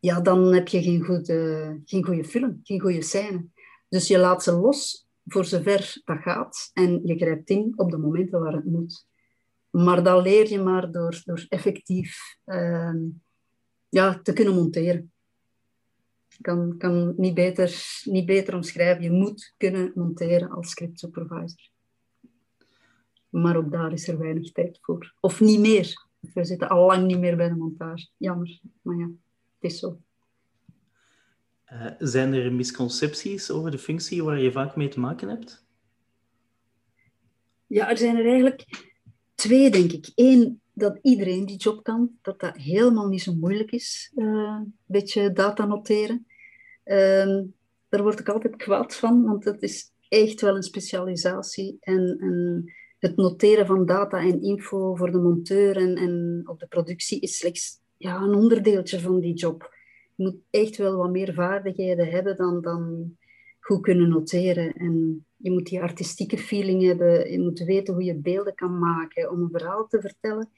ja, 0.00 0.20
dan 0.20 0.54
heb 0.54 0.68
je 0.68 0.82
geen 0.82 1.04
goede, 1.04 1.80
geen 1.84 2.04
goede 2.04 2.24
film, 2.24 2.60
geen 2.62 2.80
goede 2.80 3.02
scène. 3.02 3.46
Dus 3.88 4.08
je 4.08 4.18
laat 4.18 4.42
ze 4.42 4.52
los 4.52 5.03
voor 5.26 5.44
zover 5.44 6.00
dat 6.04 6.18
gaat 6.18 6.70
en 6.72 7.00
je 7.06 7.16
grijpt 7.16 7.50
in 7.50 7.72
op 7.76 7.90
de 7.90 7.98
momenten 7.98 8.40
waar 8.40 8.52
het 8.52 8.64
moet. 8.64 9.06
Maar 9.70 10.02
dat 10.02 10.22
leer 10.22 10.50
je 10.50 10.58
maar 10.58 10.90
door, 10.90 11.20
door 11.24 11.46
effectief 11.48 12.38
uh, 12.46 12.94
ja, 13.88 14.20
te 14.22 14.32
kunnen 14.32 14.54
monteren. 14.54 15.12
Ik 16.28 16.42
kan, 16.42 16.76
kan 16.78 17.14
niet, 17.16 17.34
beter, 17.34 17.82
niet 18.04 18.26
beter 18.26 18.54
omschrijven. 18.54 19.02
Je 19.02 19.10
moet 19.10 19.54
kunnen 19.56 19.92
monteren 19.94 20.50
als 20.50 20.70
script 20.70 20.98
supervisor. 20.98 21.70
Maar 23.28 23.56
ook 23.56 23.72
daar 23.72 23.92
is 23.92 24.08
er 24.08 24.18
weinig 24.18 24.52
tijd 24.52 24.78
voor. 24.80 25.14
Of 25.20 25.40
niet 25.40 25.60
meer. 25.60 26.08
We 26.34 26.44
zitten 26.44 26.68
al 26.68 26.86
lang 26.86 27.06
niet 27.06 27.18
meer 27.18 27.36
bij 27.36 27.48
de 27.48 27.54
montage. 27.54 28.08
Jammer, 28.16 28.60
maar 28.82 28.96
ja, 28.96 29.06
het 29.58 29.72
is 29.72 29.78
zo. 29.78 29.98
Uh, 31.74 31.86
zijn 31.98 32.34
er 32.34 32.52
misconcepties 32.52 33.50
over 33.50 33.70
de 33.70 33.78
functie 33.78 34.24
waar 34.24 34.40
je 34.40 34.52
vaak 34.52 34.76
mee 34.76 34.88
te 34.88 35.00
maken 35.00 35.28
hebt? 35.28 35.64
Ja, 37.66 37.90
er 37.90 37.98
zijn 37.98 38.16
er 38.16 38.26
eigenlijk 38.26 38.64
twee, 39.34 39.70
denk 39.70 39.92
ik. 39.92 40.12
Eén, 40.14 40.60
dat 40.72 40.98
iedereen 41.02 41.46
die 41.46 41.56
job 41.56 41.82
kan, 41.82 42.10
dat 42.22 42.40
dat 42.40 42.56
helemaal 42.56 43.08
niet 43.08 43.22
zo 43.22 43.34
moeilijk 43.34 43.70
is. 43.70 44.12
Uh, 44.16 44.26
een 44.26 44.76
beetje 44.86 45.32
data 45.32 45.66
noteren. 45.66 46.26
Uh, 46.84 47.42
daar 47.88 48.02
word 48.02 48.20
ik 48.20 48.28
altijd 48.28 48.56
kwaad 48.56 48.94
van, 48.96 49.24
want 49.24 49.44
het 49.44 49.62
is 49.62 49.92
echt 50.08 50.40
wel 50.40 50.56
een 50.56 50.62
specialisatie. 50.62 51.76
En, 51.80 52.16
en 52.20 52.64
het 52.98 53.16
noteren 53.16 53.66
van 53.66 53.86
data 53.86 54.18
en 54.18 54.42
info 54.42 54.94
voor 54.94 55.10
de 55.10 55.18
monteur 55.18 55.76
en, 55.76 55.96
en 55.96 56.42
op 56.44 56.60
de 56.60 56.66
productie 56.66 57.20
is 57.20 57.36
slechts 57.36 57.80
ja, 57.96 58.20
een 58.20 58.34
onderdeeltje 58.34 59.00
van 59.00 59.20
die 59.20 59.34
job. 59.34 59.72
Je 60.14 60.24
moet 60.24 60.36
echt 60.50 60.76
wel 60.76 60.96
wat 60.96 61.10
meer 61.10 61.34
vaardigheden 61.34 62.08
hebben 62.08 62.36
dan, 62.36 62.60
dan 62.60 63.16
goed 63.60 63.80
kunnen 63.80 64.08
noteren. 64.08 64.72
En 64.72 65.24
je 65.36 65.50
moet 65.50 65.66
die 65.66 65.82
artistieke 65.82 66.38
feeling 66.38 66.82
hebben. 66.82 67.30
Je 67.30 67.40
moet 67.40 67.58
weten 67.58 67.94
hoe 67.94 68.04
je 68.04 68.14
beelden 68.14 68.54
kan 68.54 68.78
maken 68.78 69.30
om 69.30 69.42
een 69.42 69.50
verhaal 69.50 69.86
te 69.86 70.00
vertellen. 70.00 70.48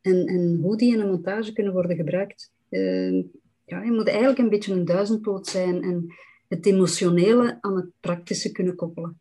En, 0.00 0.26
en 0.26 0.58
hoe 0.62 0.76
die 0.76 0.92
in 0.92 1.00
een 1.00 1.10
montage 1.10 1.52
kunnen 1.52 1.72
worden 1.72 1.96
gebruikt. 1.96 2.52
Uh, 2.70 3.24
ja, 3.64 3.82
je 3.82 3.92
moet 3.92 4.08
eigenlijk 4.08 4.38
een 4.38 4.48
beetje 4.48 4.72
een 4.72 4.84
duizendpoot 4.84 5.46
zijn 5.46 5.82
en 5.82 6.14
het 6.48 6.66
emotionele 6.66 7.58
aan 7.60 7.76
het 7.76 7.90
praktische 8.00 8.52
kunnen 8.52 8.74
koppelen. 8.74 9.20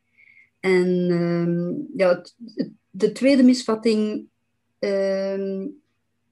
En 0.60 0.88
uh, 1.10 1.76
ja, 1.95 2.21
de 2.89 3.12
tweede 3.12 3.43
misvatting 3.43 4.26
uh, 4.80 5.65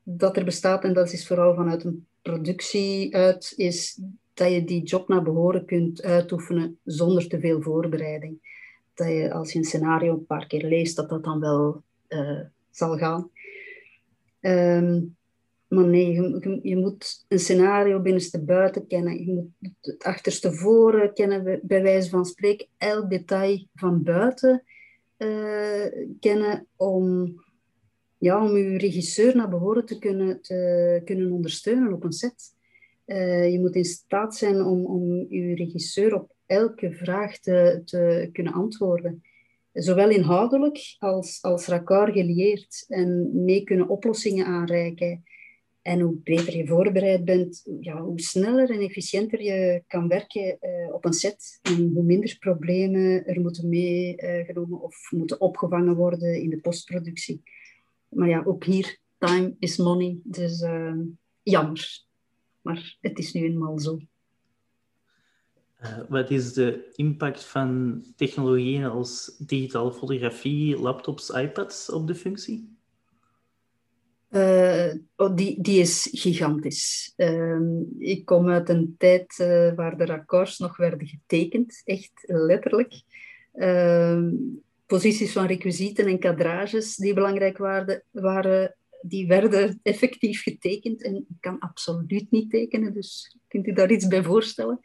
dat 0.04 0.38
er 0.38 0.46
bestaat, 0.46 0.84
en 0.84 0.94
dat 0.94 1.12
is 1.12 1.28
vooral 1.28 1.56
vanuit 1.56 1.84
een 1.84 2.06
productie 2.32 3.16
uit, 3.16 3.54
is 3.56 4.00
dat 4.34 4.52
je 4.52 4.64
die 4.64 4.84
job 4.84 5.08
naar 5.08 5.24
behoren 5.24 5.66
kunt 5.66 6.02
uitoefenen 6.02 6.80
zonder 6.84 7.28
te 7.28 7.40
veel 7.40 7.62
voorbereiding. 7.62 8.38
Dat 8.94 9.08
je 9.08 9.34
als 9.34 9.52
je 9.52 9.60
een 9.60 9.66
scenario 9.66 10.14
een 10.14 10.26
paar 10.26 10.48
keer 10.48 10.66
leest, 10.66 10.96
dat 10.96 11.10
dat 11.10 11.24
dan 11.24 11.40
wel 11.40 11.84
uh, 12.10 12.40
zal 12.72 12.98
gaan. 12.98 13.30
Um, 14.42 15.16
maar 15.68 15.88
nee, 15.88 16.12
je, 16.62 16.78
moet 16.78 17.26
een 17.28 17.40
scenario 17.40 18.00
binnenste 18.00 18.44
buiten 18.44 18.88
kennen. 18.88 19.26
Je 19.26 19.34
moet 19.34 19.74
het 19.82 20.04
achterste 20.04 20.54
voren 20.54 21.14
kennen, 21.14 21.60
bij 21.64 21.82
wijze 21.82 22.10
van 22.10 22.26
spreken. 22.26 22.68
Elk 22.78 23.10
detail 23.10 23.68
van 23.76 24.04
buiten 24.04 24.64
uh, 25.18 25.86
kennen 26.20 26.68
om, 26.76 27.34
ja, 28.26 28.44
om 28.44 28.58
je 28.58 28.78
regisseur 28.78 29.36
naar 29.36 29.50
behoren 29.50 29.86
te 29.86 30.00
kunnen, 30.00 30.42
te 30.42 31.02
kunnen 31.06 31.32
ondersteunen 31.32 31.94
op 31.94 32.04
een 32.04 32.12
set. 32.12 32.54
Uh, 33.06 33.52
je 33.52 33.60
moet 33.60 33.76
in 33.76 33.86
staat 33.86 34.36
zijn 34.36 34.62
om, 34.62 34.86
om 34.86 35.26
je 35.30 35.56
regisseur 35.56 36.16
op 36.16 36.34
elke 36.46 36.92
vraag 36.92 37.40
te, 37.40 37.82
te 37.86 38.30
kunnen 38.32 38.54
antwoorden. 38.54 39.22
Zowel 39.74 40.10
inhoudelijk 40.10 40.96
als, 41.00 41.42
als 41.42 41.68
raccord 41.68 42.14
gelieerd 42.14 42.86
en 42.88 43.30
mee 43.44 43.64
kunnen 43.64 43.90
oplossingen 43.90 44.46
aanreiken. 44.46 45.24
En 45.82 46.00
hoe 46.00 46.20
beter 46.24 46.58
je 46.58 46.68
voorbereid 46.68 47.26
bent, 47.26 47.64
ja, 47.80 48.02
hoe 48.02 48.22
sneller 48.22 48.70
en 48.70 48.80
efficiënter 48.80 49.42
je 49.42 49.84
kan 49.88 50.08
werken 50.08 50.58
uh, 50.62 50.94
op 50.94 51.06
een 51.06 51.14
set. 51.14 51.60
En 51.62 51.92
hoe 51.94 52.04
minder 52.04 52.38
problemen 52.40 53.26
er 53.26 53.42
moeten 53.42 53.70
meegenomen 53.70 54.82
of 54.82 55.12
moeten 55.12 55.42
opgevangen 55.42 55.96
worden 55.96 56.42
in 56.42 56.50
de 56.50 56.60
postproductie. 56.60 57.42
Maar 58.10 58.28
ja, 58.28 58.44
ook 58.46 58.64
hier, 58.64 59.00
time 59.18 59.56
is 59.60 59.78
money. 59.78 60.20
Dus 60.24 60.62
uh, 60.62 60.94
jammer. 61.44 62.04
Maar 62.62 62.98
het 63.02 63.20
is 63.20 63.34
nu 63.34 63.44
eenmaal 63.44 63.80
zo. 63.80 64.00
Uh, 65.82 66.00
wat 66.10 66.30
is 66.30 66.54
de 66.54 66.92
impact 66.96 67.44
van 67.44 68.02
technologieën 68.16 68.86
als 68.86 69.36
digitale 69.38 69.94
fotografie, 69.94 70.78
laptops, 70.78 71.30
iPads 71.30 71.90
op 71.90 72.08
de 72.08 72.16
functie? 72.16 72.74
Uh, 74.30 74.94
oh, 75.16 75.36
die, 75.36 75.62
die 75.62 75.80
is 75.80 76.10
gigantisch. 76.12 77.14
Uh, 77.18 77.82
ik 77.98 78.26
kom 78.26 78.50
uit 78.50 78.70
een 78.70 78.96
tijd 78.98 79.40
uh, 79.40 79.74
waar 79.74 79.98
de 79.98 80.06
raccords 80.06 80.58
nog 80.60 80.78
werden 80.78 81.08
getekend, 81.08 81.82
echt 81.84 82.24
letterlijk. 82.26 83.02
Posities 84.86 85.32
van 85.32 85.46
requisieten 85.46 86.06
en 86.06 86.20
kadrages 86.20 86.96
die 86.96 87.14
belangrijk 87.14 87.58
waren, 87.58 88.04
waren, 88.12 88.76
die 89.02 89.28
werden 89.28 89.80
effectief 89.84 90.44
getekend. 90.44 91.04
En 91.04 91.16
ik 91.16 91.26
kan 91.40 91.60
absoluut 91.60 92.32
niet 92.32 92.50
tekenen, 92.50 92.94
dus 92.94 93.38
kunt 93.48 93.68
u 93.68 93.74
daar 93.74 93.92
iets 93.92 94.08
bij 94.08 94.24
voorstellen? 94.24 94.80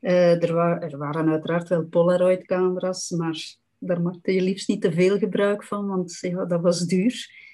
Eh, 0.00 0.42
er, 0.42 0.56
er, 0.82 0.98
waren 0.98 1.28
uiteraard 1.28 1.68
wel 1.68 1.84
Polaroid-camera's, 1.84 3.10
maar 3.10 3.54
daar 3.78 4.00
maakte 4.00 4.32
je 4.32 4.42
liefst 4.42 4.68
niet 4.68 4.82
te 4.82 4.92
veel 4.92 5.18
gebruik 5.18 5.64
van, 5.64 5.86
want 5.86 6.18
ja, 6.20 6.44
dat 6.44 6.60
was 6.60 6.86
duur. 6.86 7.46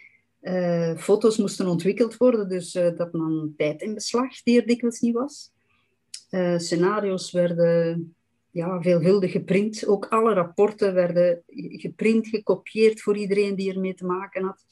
Uh, 0.42 0.96
foto's 0.96 1.36
moesten 1.38 1.66
ontwikkeld 1.66 2.16
worden, 2.16 2.48
dus 2.48 2.74
uh, 2.74 2.96
dat 2.96 3.12
nam 3.12 3.54
tijd 3.56 3.82
in 3.82 3.94
beslag, 3.94 4.42
die 4.42 4.60
er 4.60 4.66
dikwijls 4.66 5.00
niet 5.00 5.14
was. 5.14 5.52
Scenario's 6.56 7.30
werden 7.30 8.14
ja, 8.54 8.82
veelvuldig 8.82 9.32
geprint. 9.32 9.86
Ook 9.86 10.06
alle 10.06 10.34
rapporten 10.34 10.94
werden 10.94 11.42
geprint, 11.56 12.26
gekopieerd 12.26 13.00
voor 13.00 13.16
iedereen 13.16 13.54
die 13.54 13.72
ermee 13.72 13.94
te 13.94 14.04
maken 14.04 14.44
had. 14.44 14.64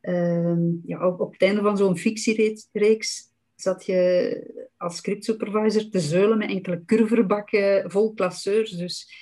Ehm, 0.00 0.60
ja, 0.84 1.06
op, 1.06 1.20
op, 1.20 1.32
het 1.32 1.42
einde 1.42 1.62
van 1.62 1.76
zo'n 1.76 1.96
fictiereeks 1.96 3.30
zat 3.54 3.86
je 3.86 4.68
als 4.76 4.96
scriptsupervisor 4.96 5.88
te 5.90 6.00
zeulen 6.00 6.38
met 6.38 6.50
enkele 6.50 6.84
curverbakken 6.84 7.90
vol 7.90 8.14
klasseurs. 8.14 8.70
Dus 8.70 9.12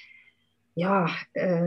ja, 0.73 1.09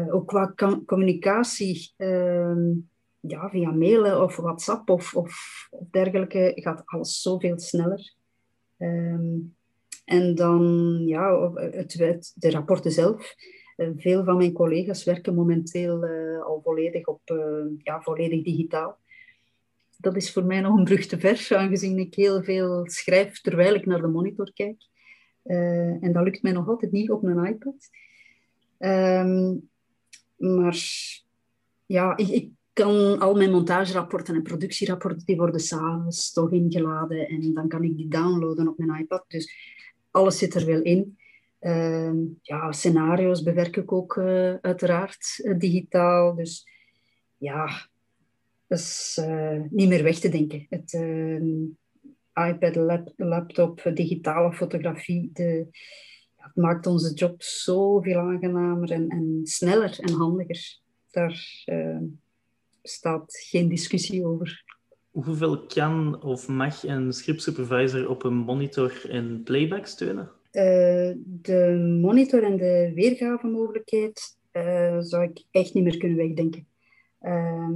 ook 0.09 0.27
qua 0.27 0.53
communicatie 0.85 1.93
ehm, 1.97 2.71
ja, 3.19 3.49
via 3.49 3.71
mailen 3.71 4.23
of 4.23 4.35
WhatsApp 4.35 4.89
of, 4.89 5.15
of, 5.15 5.67
dergelijke 5.91 6.51
gaat 6.55 6.81
alles 6.85 7.21
zoveel 7.21 7.59
sneller. 7.59 8.13
Um, 8.77 9.55
en 10.05 10.35
dan 10.35 10.63
ja, 11.05 11.51
het, 11.53 11.93
het, 11.93 12.33
de 12.35 12.51
rapporten 12.51 12.91
zelf. 12.91 13.35
Uh, 13.77 13.89
veel 13.97 14.23
van 14.23 14.37
mijn 14.37 14.53
collega's 14.53 15.03
werken 15.03 15.35
momenteel 15.35 16.03
uh, 16.03 16.43
al 16.43 16.61
volledig, 16.63 17.07
op, 17.07 17.21
uh, 17.31 17.65
ja, 17.77 18.01
volledig 18.01 18.43
digitaal. 18.43 18.97
Dat 19.97 20.15
is 20.15 20.31
voor 20.31 20.45
mij 20.45 20.61
nog 20.61 20.77
een 20.77 20.83
brug 20.83 21.05
te 21.05 21.19
ver, 21.19 21.47
aangezien 21.49 21.99
ik 21.99 22.15
heel 22.15 22.43
veel 22.43 22.89
schrijf 22.89 23.41
terwijl 23.41 23.73
ik 23.73 23.85
naar 23.85 24.01
de 24.01 24.07
monitor 24.07 24.51
kijk. 24.53 24.87
en 25.43 26.11
dat 26.11 26.23
lukt 26.23 26.41
mij 26.41 26.51
nog 26.51 26.67
altijd 26.67 26.91
niet 26.91 27.11
op 27.11 27.23
een 27.23 27.45
iPad. 27.45 27.89
Um, 28.79 29.69
maar 30.37 30.77
ja, 31.85 32.17
ik, 32.17 32.27
ik 32.27 32.49
kan 32.73 33.19
al 33.19 33.35
mijn 33.35 33.51
montagerapporten 33.51 34.35
en 34.35 34.43
productierapporten, 34.43 35.25
die 35.25 35.37
worden 35.37 35.59
s'avonds 35.59 36.33
toch 36.33 36.51
ingeladen 36.51 37.27
en 37.27 37.53
dan 37.53 37.67
kan 37.67 37.83
ik 37.83 37.97
die 37.97 38.07
downloaden 38.07 38.67
op 38.67 38.77
mijn 38.77 38.99
iPad. 38.99 39.25
Dus 39.27 39.53
alles 40.13 40.37
zit 40.37 40.55
er 40.55 40.65
wel 40.65 40.81
in. 40.81 41.17
Uh, 41.61 42.13
ja, 42.41 42.71
scenario's 42.71 43.43
bewerk 43.43 43.77
ik 43.77 43.91
ook 43.91 44.15
uh, 44.15 44.53
uiteraard 44.61 45.39
uh, 45.43 45.59
digitaal. 45.59 46.35
Dus 46.35 46.67
ja, 47.37 47.87
dat 48.67 48.79
is 48.79 49.17
eh, 49.21 49.61
niet 49.69 49.89
meer 49.89 50.03
weg 50.03 50.19
te 50.19 50.29
denken. 50.29 50.65
Het 50.69 50.93
ehm, 50.93 51.61
iPad, 52.49 52.75
lap, 52.75 53.13
laptop, 53.15 53.91
digitale 53.93 54.53
fotografie, 54.53 55.29
de, 55.33 55.67
ja, 56.37 56.45
het 56.45 56.55
maakt 56.55 56.87
onze 56.87 57.13
job 57.13 57.41
zoveel 57.41 58.19
aangenamer 58.19 58.91
en, 58.91 59.09
en 59.09 59.39
sneller 59.43 59.99
en 59.99 60.13
handiger. 60.13 60.79
Daar 61.11 61.63
ehm, 61.65 62.03
staat 62.83 63.37
geen 63.49 63.69
discussie 63.69 64.25
over. 64.25 64.63
Hoeveel 65.13 65.65
kan 65.65 66.23
of 66.23 66.47
mag 66.47 66.83
een 66.83 67.13
script 67.13 67.41
supervisor 67.41 68.09
op 68.09 68.23
een 68.23 68.33
monitor 68.33 69.09
en 69.09 69.41
playback 69.43 69.85
steunen? 69.85 70.31
Uh, 70.51 71.11
de 71.25 71.97
monitor 72.01 72.43
en 72.43 72.57
de 72.57 72.91
weergavemogelijkheid 72.95 74.37
uh, 74.53 74.99
zou 74.99 75.23
ik 75.23 75.43
echt 75.51 75.73
niet 75.73 75.83
meer 75.83 75.97
kunnen 75.97 76.17
wegdenken. 76.17 76.67
Uh, 77.21 77.69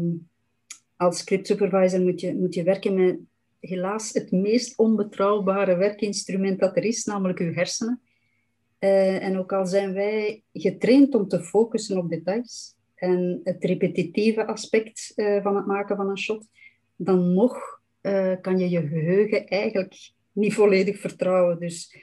als 0.95 1.17
script 1.17 1.47
supervisor 1.47 2.01
moet 2.01 2.21
je, 2.21 2.35
moet 2.35 2.53
je 2.53 2.63
werken 2.63 2.93
met 2.93 3.19
helaas 3.59 4.13
het 4.13 4.31
meest 4.31 4.77
onbetrouwbare 4.77 5.75
werkinstrument 5.75 6.59
dat 6.59 6.77
er 6.77 6.83
is, 6.83 7.05
namelijk 7.05 7.39
uw 7.39 7.53
hersenen. 7.53 8.01
Uh, 8.79 9.23
en 9.23 9.37
ook 9.37 9.53
al 9.53 9.65
zijn 9.65 9.93
wij 9.93 10.43
getraind 10.53 11.15
om 11.15 11.27
te 11.27 11.43
focussen 11.43 11.97
op 11.97 12.09
details 12.09 12.75
en 12.95 13.41
het 13.43 13.63
repetitieve 13.63 14.47
aspect 14.47 15.13
van 15.15 15.55
het 15.55 15.65
maken 15.65 15.95
van 15.95 16.09
een 16.09 16.17
shot, 16.17 16.47
dan 16.97 17.33
nog 17.33 17.81
uh, 18.01 18.33
kan 18.41 18.59
je 18.59 18.69
je 18.69 18.87
geheugen 18.87 19.47
eigenlijk 19.47 20.11
niet 20.31 20.53
volledig 20.53 20.99
vertrouwen. 20.99 21.59
Dus 21.59 21.95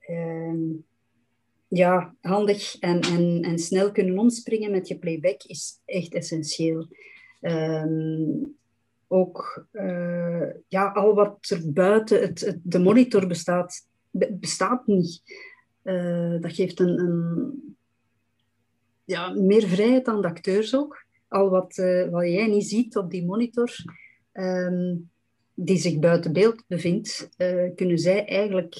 ehm, 0.00 0.58
ja, 1.68 2.14
handig 2.20 2.78
en, 2.78 3.00
en, 3.00 3.42
en 3.42 3.58
snel 3.58 3.92
kunnen 3.92 4.18
omspringen 4.18 4.70
met 4.70 4.88
je 4.88 4.98
playback 4.98 5.42
is 5.42 5.80
echt 5.84 6.14
essentieel. 6.14 6.86
Um, 7.40 8.56
ook 9.08 9.66
uh, 9.72 10.46
ja, 10.68 10.86
al 10.86 11.14
wat 11.14 11.50
er 11.50 11.72
buiten 11.72 12.20
het, 12.20 12.58
de 12.62 12.78
monitor 12.78 13.26
bestaat, 13.26 13.88
bestaat 14.30 14.86
niet. 14.86 15.22
Uh, 15.82 16.40
dat 16.40 16.52
geeft 16.52 16.80
een, 16.80 16.98
een, 16.98 17.76
ja, 19.04 19.30
meer 19.30 19.68
vrijheid 19.68 20.08
aan 20.08 20.22
de 20.22 20.28
acteurs 20.28 20.76
ook. 20.76 21.04
Al 21.28 21.50
wat, 21.50 21.76
wat 22.10 22.28
jij 22.28 22.46
niet 22.46 22.68
ziet 22.68 22.96
op 22.96 23.10
die 23.10 23.24
monitor, 23.24 23.74
um, 24.38 25.10
die 25.54 25.78
zich 25.78 25.98
buiten 25.98 26.32
beeld 26.32 26.64
bevindt, 26.66 27.28
kunnen 27.74 27.98
zij 27.98 28.26
eigenlijk, 28.26 28.74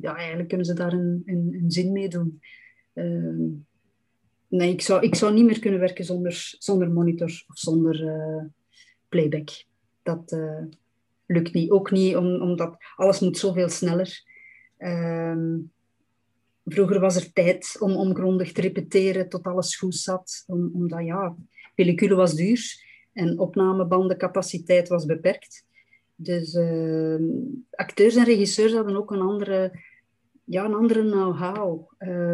ja, 0.00 0.16
eigenlijk 0.16 0.48
kunnen 0.48 0.66
ze 0.66 0.74
daar 0.74 0.92
een, 0.92 1.22
een, 1.26 1.64
zin 1.66 1.92
mee 1.92 2.08
doen. 2.08 2.40
Ehm, 2.94 3.46
nee, 4.48 4.72
ik 4.72 4.80
zou, 4.80 5.02
ik 5.02 5.14
zou 5.14 5.34
niet 5.34 5.44
meer 5.44 5.58
kunnen 5.58 5.80
werken 5.80 6.04
zonder, 6.04 6.54
zonder 6.58 6.90
monitor 6.90 7.44
of 7.48 7.58
zonder 7.58 8.04
playback. 9.08 9.64
Dat 10.02 10.36
lukt 11.26 11.52
niet. 11.52 11.70
Ook 11.70 11.90
niet 11.90 12.16
om, 12.16 12.42
omdat 12.42 12.76
alles 12.96 13.20
moet 13.20 13.38
zoveel 13.38 13.68
sneller. 13.68 14.22
Um, 14.78 15.72
vroeger 16.64 17.00
was 17.00 17.16
er 17.16 17.32
tijd 17.32 17.76
om, 17.80 17.96
om 17.96 18.14
grondig 18.14 18.52
te 18.52 18.60
repeteren 18.60 19.28
tot 19.28 19.42
alles 19.42 19.76
goed 19.76 19.94
zat. 19.94 20.44
Om, 20.46 20.70
omdat 20.72 21.04
ja, 21.04 21.36
pellicule 21.74 22.14
was 22.14 22.34
duur 22.34 22.86
en 23.18 23.38
opnamebandencapaciteit 23.38 24.88
was 24.88 25.04
beperkt. 25.04 25.66
Dus 26.14 26.54
uh, 26.54 27.18
acteurs 27.70 28.16
en 28.16 28.24
regisseurs 28.24 28.72
hadden 28.72 28.96
ook 28.96 29.10
een 29.10 29.20
andere, 29.20 29.80
ja, 30.44 30.64
een 30.64 30.74
andere 30.74 31.00
know-how. 31.00 31.90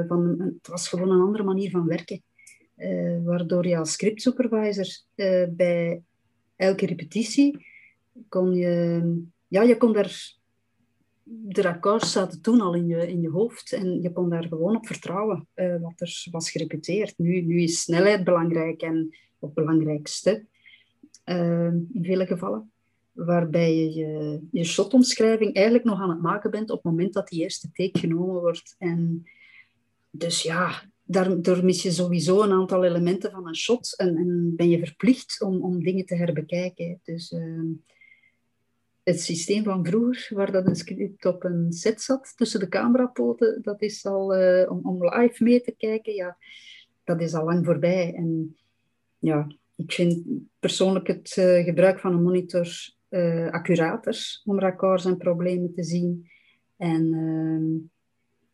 Van, 0.09 0.37
het 0.39 0.69
was 0.69 0.89
gewoon 0.89 1.11
een 1.11 1.21
andere 1.21 1.45
manier 1.45 1.71
van 1.71 1.87
werken. 1.87 2.23
Uh, 2.77 3.25
waardoor 3.25 3.67
je 3.67 3.79
als 3.79 3.93
script 3.93 4.23
supervisor 4.23 4.87
bij 5.51 6.03
elke 6.57 6.87
repetitie 6.87 7.67
kon 8.29 8.55
je... 8.55 9.23
Ja, 9.49 9.63
je 9.63 9.77
kon 9.77 9.93
daar... 9.93 10.43
De 11.27 11.69
akkoorden 11.69 12.09
zaten 12.09 12.41
toen 12.41 12.61
al 12.61 12.75
in 12.75 12.87
je, 12.87 13.09
in 13.09 13.21
je 13.21 13.31
hoofd 13.31 13.73
en 13.73 14.03
je 14.03 14.13
kon 14.13 14.29
daar 14.31 14.45
gewoon 14.45 14.77
op 14.77 14.87
vertrouwen 14.87 15.49
wat 15.55 16.01
er 16.01 16.27
was 16.31 16.51
gerepeteerd. 16.51 17.19
Nu, 17.19 17.41
nu 17.41 17.63
is 17.63 17.81
snelheid 17.81 18.25
belangrijk 18.25 18.83
en 18.83 19.17
het 19.41 19.55
belangrijkste 19.55 20.47
uh, 21.25 21.67
in 21.67 21.99
vele 22.03 22.27
gevallen. 22.27 22.73
Waarbij 23.13 23.77
je, 23.77 23.93
je 23.93 24.41
je 24.51 24.65
shotomschrijving 24.65 25.55
eigenlijk 25.55 25.85
nog 25.85 26.01
aan 26.01 26.11
het 26.11 26.21
maken 26.21 26.51
bent 26.51 26.71
op 26.71 26.77
het 26.77 26.93
moment 26.93 27.13
dat 27.13 27.29
die 27.29 27.41
eerste 27.41 27.71
take 27.73 27.99
genomen 27.99 28.41
wordt. 28.41 28.75
En 28.79 29.29
dus 30.11 30.43
ja, 30.43 30.83
daardoor 31.05 31.65
mis 31.65 31.83
je 31.83 31.91
sowieso 31.91 32.43
een 32.43 32.53
aantal 32.53 32.85
elementen 32.85 33.31
van 33.31 33.49
een 33.49 33.57
shot 33.57 33.97
en, 33.97 34.17
en 34.17 34.53
ben 34.57 34.69
je 34.69 34.79
verplicht 34.79 35.43
om, 35.43 35.63
om 35.63 35.83
dingen 35.83 36.07
te 36.07 36.15
herbekijken. 36.15 37.01
Dus 37.03 37.33
uh, 37.33 37.63
het 39.03 39.21
systeem 39.21 39.65
van 39.65 39.87
vroeger, 39.87 40.37
waar 40.37 40.53
dat 40.53 40.67
een 40.67 40.77
script 40.77 41.25
op 41.25 41.45
een 41.45 41.73
set 41.73 42.03
zat 42.03 42.33
tussen 42.37 42.61
de 42.61 42.69
camerapoten, 42.69 43.63
dat 43.63 43.83
is 43.83 44.07
al 44.07 44.41
uh, 44.41 44.71
om, 44.71 44.81
om 44.83 45.09
live 45.09 45.45
mee 45.45 45.61
te 45.61 45.75
kijken, 45.77 46.15
ja, 46.15 46.37
dat 47.05 47.21
is 47.21 47.35
al 47.35 47.45
lang 47.45 47.65
voorbij. 47.65 48.15
En 48.15 48.57
ja, 49.19 49.47
ik 49.77 49.93
vind 49.93 50.23
persoonlijk 50.59 51.07
het 51.07 51.37
uh, 51.39 51.65
gebruik 51.65 52.01
van 52.01 52.13
een 52.13 52.23
monitor 52.23 52.69
uh, 53.09 53.51
accurater 53.51 54.41
om 54.45 54.59
raccords 54.59 55.05
en 55.05 55.17
problemen 55.17 55.75
te 55.75 55.83
zien. 55.83 56.31
En 56.77 57.13
ehm, 57.13 57.93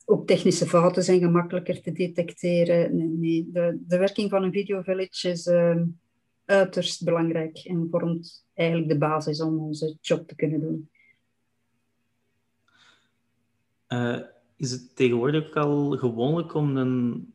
ook 0.04 0.26
technische 0.26 0.66
fouten 0.66 1.02
zijn 1.02 1.20
gemakkelijker 1.20 1.80
te 1.80 1.92
detecteren. 1.92 2.96
Nee, 2.96 3.09
nee. 3.09 3.48
De, 3.52 3.78
de 3.87 3.98
werking 3.98 4.30
van 4.30 4.42
een 4.42 4.52
video 4.52 4.83
village 4.83 5.28
is 5.28 5.46
uh, 5.46 5.83
uiterst 6.44 7.04
belangrijk 7.04 7.59
en 7.59 7.88
vormt 7.90 8.46
eigenlijk 8.54 8.88
de 8.88 8.98
basis 8.98 9.40
om 9.40 9.59
onze 9.59 9.96
job 10.00 10.28
te 10.28 10.35
kunnen 10.35 10.61
doen. 10.61 10.90
Uh, 13.88 14.18
is 14.56 14.70
het 14.70 14.96
tegenwoordig 14.96 15.48
ook 15.48 15.56
al 15.56 15.90
gewoonlijk 15.90 16.54
om 16.54 16.76
een 16.76 17.33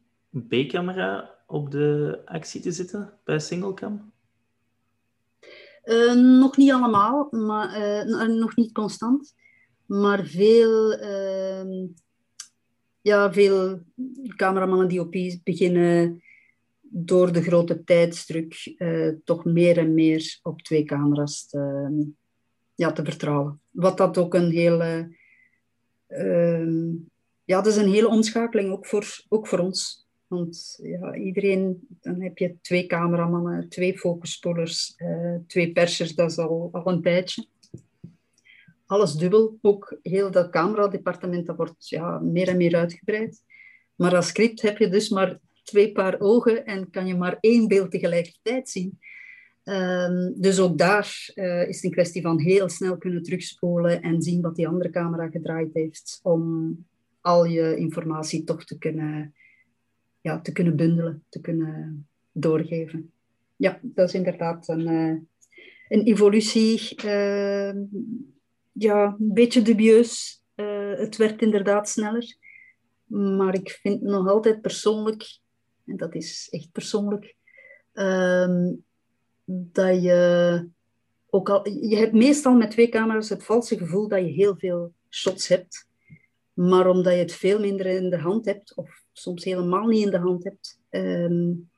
B-camera 0.48 1.35
op 1.46 1.72
de 1.72 2.22
actie 2.26 2.62
te 2.62 2.72
zetten 2.72 3.14
bij 3.24 3.40
singlecam? 3.40 4.14
Uh, 5.86 6.14
nog 6.14 6.58
niet 6.58 6.72
allemaal, 6.72 7.28
maar 7.32 7.80
uh, 8.08 8.28
nog 8.40 8.56
niet 8.56 8.72
constant. 8.72 9.36
Maar 9.86 10.26
veel 10.26 10.94
ehm, 10.94 11.88
ja, 13.02 13.34
veel 13.34 13.82
cameramannen 14.36 14.88
die 14.88 15.00
op 15.00 15.12
beginnen 15.44 16.24
door 16.82 17.32
de 17.32 17.42
grote 17.42 17.84
tijdsdruk 17.84 18.76
toch 19.24 19.46
meer 19.46 19.78
en 19.78 19.94
meer 19.94 20.40
op 20.42 20.62
twee 20.62 20.84
camera's 20.84 21.48
te, 21.48 21.90
ja, 22.76 22.92
te 22.92 23.04
vertrouwen. 23.04 23.62
Wat 23.72 23.98
dat 23.98 24.18
ook 24.18 24.34
een 24.34 24.52
hele... 24.52 25.16
Uh, 26.08 26.94
ja, 27.44 27.62
dat 27.62 27.66
is 27.68 27.76
een 27.76 27.92
hele 27.92 28.08
omschakeling, 28.08 28.72
ook 28.72 28.86
voor, 28.86 29.26
ook 29.30 29.48
voor 29.48 29.60
ons. 29.60 30.05
Want 30.28 30.80
ja, 30.82 31.16
iedereen, 31.16 31.88
dan 32.02 32.22
heb 32.22 32.38
je 32.38 32.56
twee 32.62 32.86
cameramannen, 32.86 33.70
twee 33.70 33.98
focuspullers, 33.98 34.94
uh, 34.98 35.36
twee 35.48 35.72
persers, 35.72 36.16
dat 36.16 36.32
is 36.32 36.38
al, 36.38 36.70
al 36.72 36.88
een 36.88 37.02
tijdje 37.02 37.48
alles 38.86 39.14
dubbel. 39.14 39.58
Ook 39.62 39.98
heel 40.02 40.32
dat 40.32 40.50
cameradepartement 40.50 41.46
dat 41.46 41.56
wordt 41.56 41.90
ja, 41.90 42.20
meer 42.20 42.48
en 42.48 42.58
meer 42.58 42.76
uitgebreid. 42.76 43.44
Maar 43.96 44.16
als 44.16 44.28
script 44.28 44.62
heb 44.62 44.78
je 44.78 44.90
dus 44.90 45.10
maar 45.10 45.40
twee 45.64 45.92
paar 45.92 46.20
ogen 46.20 46.66
en 46.66 46.90
kan 46.90 47.08
je 47.08 47.16
maar 47.16 47.38
één 47.40 47.68
beeld 47.68 47.92
tegelijkertijd 47.92 48.70
zien. 48.70 49.00
Um, 49.64 50.34
dus 50.38 50.60
ook 50.60 50.78
daar 50.78 51.32
uh, 51.36 51.68
is 51.68 51.76
het 51.76 51.84
een 51.84 51.92
kwestie 51.92 52.22
van 52.22 52.40
heel 52.40 52.70
snel 52.70 52.98
kunnen 52.98 53.24
terugspoelen 53.24 54.02
en 54.02 54.22
zien 54.22 54.42
wat 54.42 54.56
die 54.56 54.68
andere 54.68 54.90
camera 54.90 55.30
gedraaid 55.30 55.74
heeft 55.74 56.20
om 56.24 56.86
al 57.22 57.46
je 57.46 57.78
informatie 57.78 58.44
toch 58.44 58.64
te 58.64 58.78
kunnen, 58.78 59.34
ja, 60.26 60.42
te 60.42 60.52
kunnen 60.52 60.76
bundelen, 60.76 61.24
te 61.30 61.42
kunnen 61.42 62.08
doorgeven. 62.32 63.12
Ja, 63.56 63.80
dat 63.82 64.08
is 64.08 64.14
inderdaad 64.14 64.68
een, 64.68 64.88
uh, 64.92 65.18
een 65.88 66.04
evolutie 66.04 66.96
uh, 67.06 67.74
ja, 68.72 69.16
een 69.20 69.34
beetje 69.34 69.62
dubieus. 69.62 70.44
Uh, 70.56 70.98
het 70.98 71.18
werkt 71.18 71.42
inderdaad 71.42 71.90
sneller. 71.90 72.38
Maar 73.38 73.54
ik 73.54 73.70
vind 73.70 74.02
nog 74.02 74.28
altijd 74.28 74.62
persoonlijk, 74.62 75.40
en 75.86 75.98
dat 75.98 76.16
is 76.16 76.48
echt 76.52 76.72
persoonlijk, 76.72 77.36
uh, 77.94 78.72
dat 79.46 80.02
je 80.02 80.70
ook 81.30 81.50
al, 81.50 81.70
je 81.70 81.96
hebt 81.96 82.14
meestal 82.14 82.56
met 82.56 82.72
twee 82.72 82.90
camera's 82.90 83.30
het 83.30 83.44
valse 83.44 83.78
gevoel 83.78 84.08
dat 84.08 84.20
je 84.20 84.32
heel 84.32 84.56
veel 84.58 84.94
shots 85.10 85.48
hebt. 85.48 85.88
Maar 86.54 86.88
omdat 86.88 87.14
je 87.14 87.20
het 87.20 87.34
veel 87.34 87.60
minder 87.60 87.86
in 87.86 88.10
de 88.10 88.18
hand 88.18 88.46
hebt, 88.46 88.76
of 88.76 89.05
soms 89.18 89.44
helemaal 89.44 89.88
niet 89.88 90.06
in 90.06 90.12
de 90.12 90.18
hand 90.18 90.44
hebt, 90.44 90.80
um, 90.90 91.70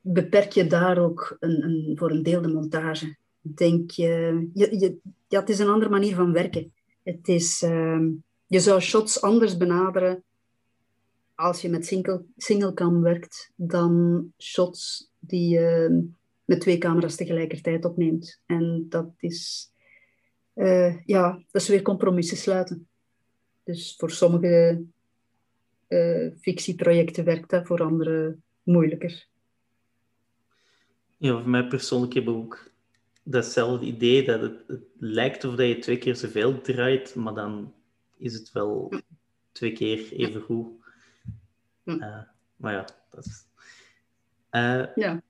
beperk 0.00 0.52
je 0.52 0.66
daar 0.66 0.98
ook 0.98 1.36
een, 1.40 1.64
een, 1.64 1.92
voor 1.98 2.10
een 2.10 2.22
deel 2.22 2.42
de 2.42 2.48
montage 2.48 3.16
denk 3.40 3.90
je, 3.90 4.48
je, 4.54 4.98
ja, 5.28 5.40
het 5.40 5.48
is 5.48 5.58
een 5.58 5.68
andere 5.68 5.90
manier 5.90 6.14
van 6.14 6.32
werken. 6.32 6.72
Het 7.02 7.28
is, 7.28 7.62
uh, 7.62 8.06
je 8.46 8.60
zou 8.60 8.80
shots 8.80 9.20
anders 9.20 9.56
benaderen 9.56 10.22
als 11.34 11.60
je 11.60 11.68
met 11.68 11.86
single, 11.86 12.24
single 12.36 12.74
cam 12.74 13.02
werkt 13.02 13.52
dan 13.54 14.24
shots 14.38 15.10
die 15.18 15.48
je 15.48 15.98
met 16.44 16.60
twee 16.60 16.78
camera's 16.78 17.16
tegelijkertijd 17.16 17.84
opneemt. 17.84 18.40
En 18.46 18.86
dat 18.88 19.10
is, 19.18 19.70
uh, 20.54 21.04
ja, 21.04 21.42
dat 21.50 21.62
is 21.62 21.68
weer 21.68 21.82
compromissen 21.82 22.36
sluiten. 22.36 22.88
Dus 23.64 23.94
voor 23.98 24.10
sommige 24.10 24.82
fictieprojecten 26.40 27.24
werkt 27.24 27.50
dat, 27.50 27.66
voor 27.66 27.82
andere 27.82 28.36
moeilijker. 28.62 29.26
Ja, 31.16 31.32
voor 31.32 31.48
mij 31.48 31.66
persoonlijk 31.66 32.14
heb 32.14 32.22
ik 32.22 32.28
ook 32.28 32.70
datzelfde 33.22 33.86
idee 33.86 34.24
dat 34.24 34.40
het, 34.40 34.64
het, 34.66 34.82
lijkt 34.98 35.44
of 35.44 35.54
dat 35.54 35.66
je 35.66 35.78
twee 35.78 35.98
keer 35.98 36.16
zoveel 36.16 36.60
draait, 36.60 37.14
maar 37.14 37.34
dan 37.34 37.74
is 38.16 38.34
het 38.34 38.52
wel 38.52 38.92
twee 39.52 39.72
keer 39.72 40.12
even 40.12 40.40
goed. 40.40 40.68
Uh, 41.84 42.22
maar 42.56 42.72
ja, 42.72 42.84
dat 43.10 43.24
is... 43.26 43.44
Uh, 44.50 44.86
ja. 44.94 45.22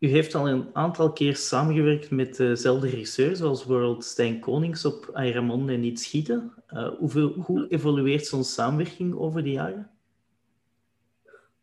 U 0.00 0.08
heeft 0.08 0.34
al 0.34 0.48
een 0.48 0.68
aantal 0.72 1.12
keer 1.12 1.36
samengewerkt 1.36 2.10
met 2.10 2.36
dezelfde 2.36 2.88
regisseur, 2.88 3.36
zoals 3.36 3.64
World 3.64 4.04
Stijn 4.04 4.40
Konings 4.40 4.84
op 4.84 5.10
Ayramon 5.12 5.68
en 5.68 5.80
Niet 5.80 6.00
Schieten. 6.00 6.52
Hoeveel, 6.98 7.28
hoe 7.28 7.68
evolueert 7.68 8.26
zo'n 8.26 8.44
samenwerking 8.44 9.14
over 9.14 9.42
de 9.42 9.50
jaren? 9.50 9.90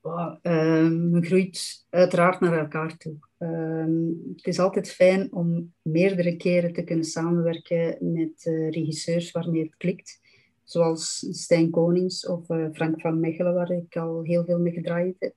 Uh, 0.03 0.89
men 0.89 1.25
groeit 1.25 1.85
uiteraard 1.89 2.39
naar 2.39 2.57
elkaar 2.57 2.97
toe. 2.97 3.15
Ehm, 3.37 4.07
het 4.35 4.45
is 4.45 4.59
altijd 4.59 4.91
fijn 4.91 5.33
om 5.33 5.73
meerdere 5.81 6.35
keren 6.35 6.73
te 6.73 6.83
kunnen 6.83 7.05
samenwerken 7.05 7.97
met 8.13 8.45
uh, 8.45 8.69
regisseurs 8.69 9.31
waarmee 9.31 9.63
het 9.63 9.77
klikt. 9.77 10.19
Zoals 10.63 11.27
Stijn 11.29 11.69
Konings 11.69 12.27
of 12.27 12.45
Frank 12.73 13.01
van 13.01 13.19
Mechelen, 13.19 13.53
waar 13.53 13.71
ik 13.71 13.95
al 13.95 14.23
heel 14.23 14.45
veel 14.45 14.59
mee 14.59 14.73
gedraaid 14.73 15.15
heb. 15.19 15.35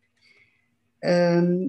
Ehm, 0.98 1.68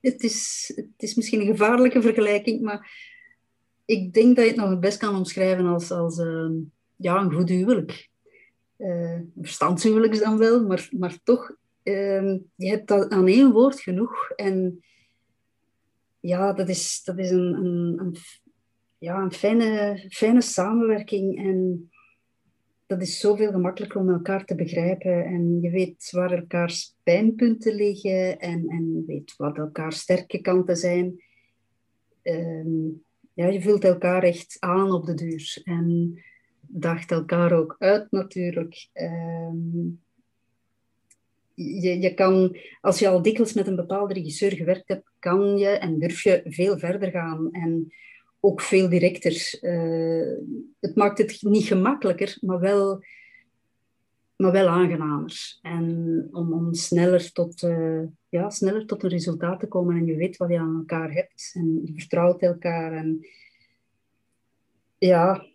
het, 0.00 0.22
is, 0.22 0.72
het 0.74 1.02
is 1.02 1.14
misschien 1.14 1.40
een 1.40 1.46
gevaarlijke 1.46 2.02
vergelijking, 2.02 2.60
maar 2.60 2.90
ik 3.84 4.12
denk 4.12 4.36
dat 4.36 4.44
je 4.44 4.50
het 4.50 4.60
nog 4.60 4.70
het 4.70 4.80
best 4.80 4.98
kan 4.98 5.16
omschrijven 5.16 5.66
als, 5.66 5.90
als 5.90 6.18
uh, 6.18 6.50
ja, 6.96 7.20
een 7.20 7.32
goed 7.32 7.48
huwelijk. 7.48 8.08
Uh, 8.78 9.12
een 9.12 9.32
verstandshuwelijk 9.40 10.12
is 10.12 10.20
dan 10.20 10.38
wel, 10.38 10.66
maar, 10.66 10.88
maar 10.98 11.18
toch, 11.22 11.56
uh, 11.82 12.34
je 12.54 12.68
hebt 12.68 12.88
dat 12.88 13.10
aan 13.10 13.26
één 13.26 13.52
woord 13.52 13.80
genoeg. 13.80 14.30
En 14.30 14.84
ja, 16.20 16.52
dat 16.52 16.68
is, 16.68 17.02
dat 17.04 17.18
is 17.18 17.30
een, 17.30 17.54
een, 17.54 17.98
een 17.98 18.16
ja, 18.98 19.22
een 19.22 19.32
fijne, 19.32 20.04
fijne 20.10 20.40
samenwerking. 20.40 21.38
En 21.38 21.90
dat 22.94 23.02
is 23.02 23.18
zoveel 23.18 23.50
gemakkelijker 23.50 24.00
om 24.00 24.10
elkaar 24.10 24.44
te 24.44 24.54
begrijpen. 24.54 25.24
En 25.24 25.60
je 25.60 25.70
weet 25.70 26.10
waar 26.10 26.32
elkaars 26.32 26.96
pijnpunten 27.02 27.74
liggen 27.74 28.38
en, 28.38 28.68
en 28.68 29.04
weet 29.06 29.34
wat 29.36 29.58
elkaars 29.58 29.98
sterke 29.98 30.40
kanten 30.40 30.76
zijn. 30.76 31.22
Ehm, 32.22 32.86
ja, 33.32 33.46
je 33.46 33.60
vult 33.60 33.84
elkaar 33.84 34.22
echt 34.22 34.56
aan 34.60 34.92
op 34.92 35.06
de 35.06 35.14
duur. 35.14 35.60
En 35.64 36.18
daagt 36.60 37.10
elkaar 37.10 37.52
ook 37.52 37.76
uit 37.78 38.10
natuurlijk. 38.10 38.88
Ehm, 38.92 39.86
je, 41.54 42.00
je 42.00 42.14
kan, 42.14 42.56
als 42.80 42.98
je 42.98 43.08
al 43.08 43.22
dikwijls 43.22 43.52
met 43.52 43.66
een 43.66 43.76
bepaalde 43.76 44.14
regisseur 44.14 44.52
gewerkt 44.52 44.88
hebt, 44.88 45.10
kan 45.18 45.58
je 45.58 45.68
en 45.68 45.98
durf 45.98 46.22
je 46.22 46.42
veel 46.44 46.78
verder 46.78 47.10
gaan. 47.10 47.48
En 47.52 47.92
ook 48.44 48.60
veel 48.60 48.88
directer. 48.88 49.58
Uh, 49.60 50.36
het 50.80 50.94
maakt 50.94 51.18
het 51.18 51.42
niet 51.42 51.64
gemakkelijker, 51.64 52.38
maar 52.40 52.60
wel, 52.60 53.04
maar 54.36 54.52
wel 54.52 54.68
aangenamer. 54.68 55.58
En 55.62 56.28
om, 56.32 56.52
om 56.52 56.74
sneller, 56.74 57.32
tot, 57.32 57.62
uh, 57.62 58.02
ja, 58.28 58.50
sneller 58.50 58.86
tot 58.86 59.02
een 59.02 59.10
resultaat 59.10 59.60
te 59.60 59.66
komen 59.66 59.96
en 59.96 60.06
je 60.06 60.16
weet 60.16 60.36
wat 60.36 60.50
je 60.50 60.58
aan 60.58 60.76
elkaar 60.76 61.12
hebt 61.12 61.50
en 61.54 61.80
je 61.84 61.92
vertrouwt 61.94 62.42
elkaar. 62.42 62.92
En 62.92 63.26
ja, 64.98 65.46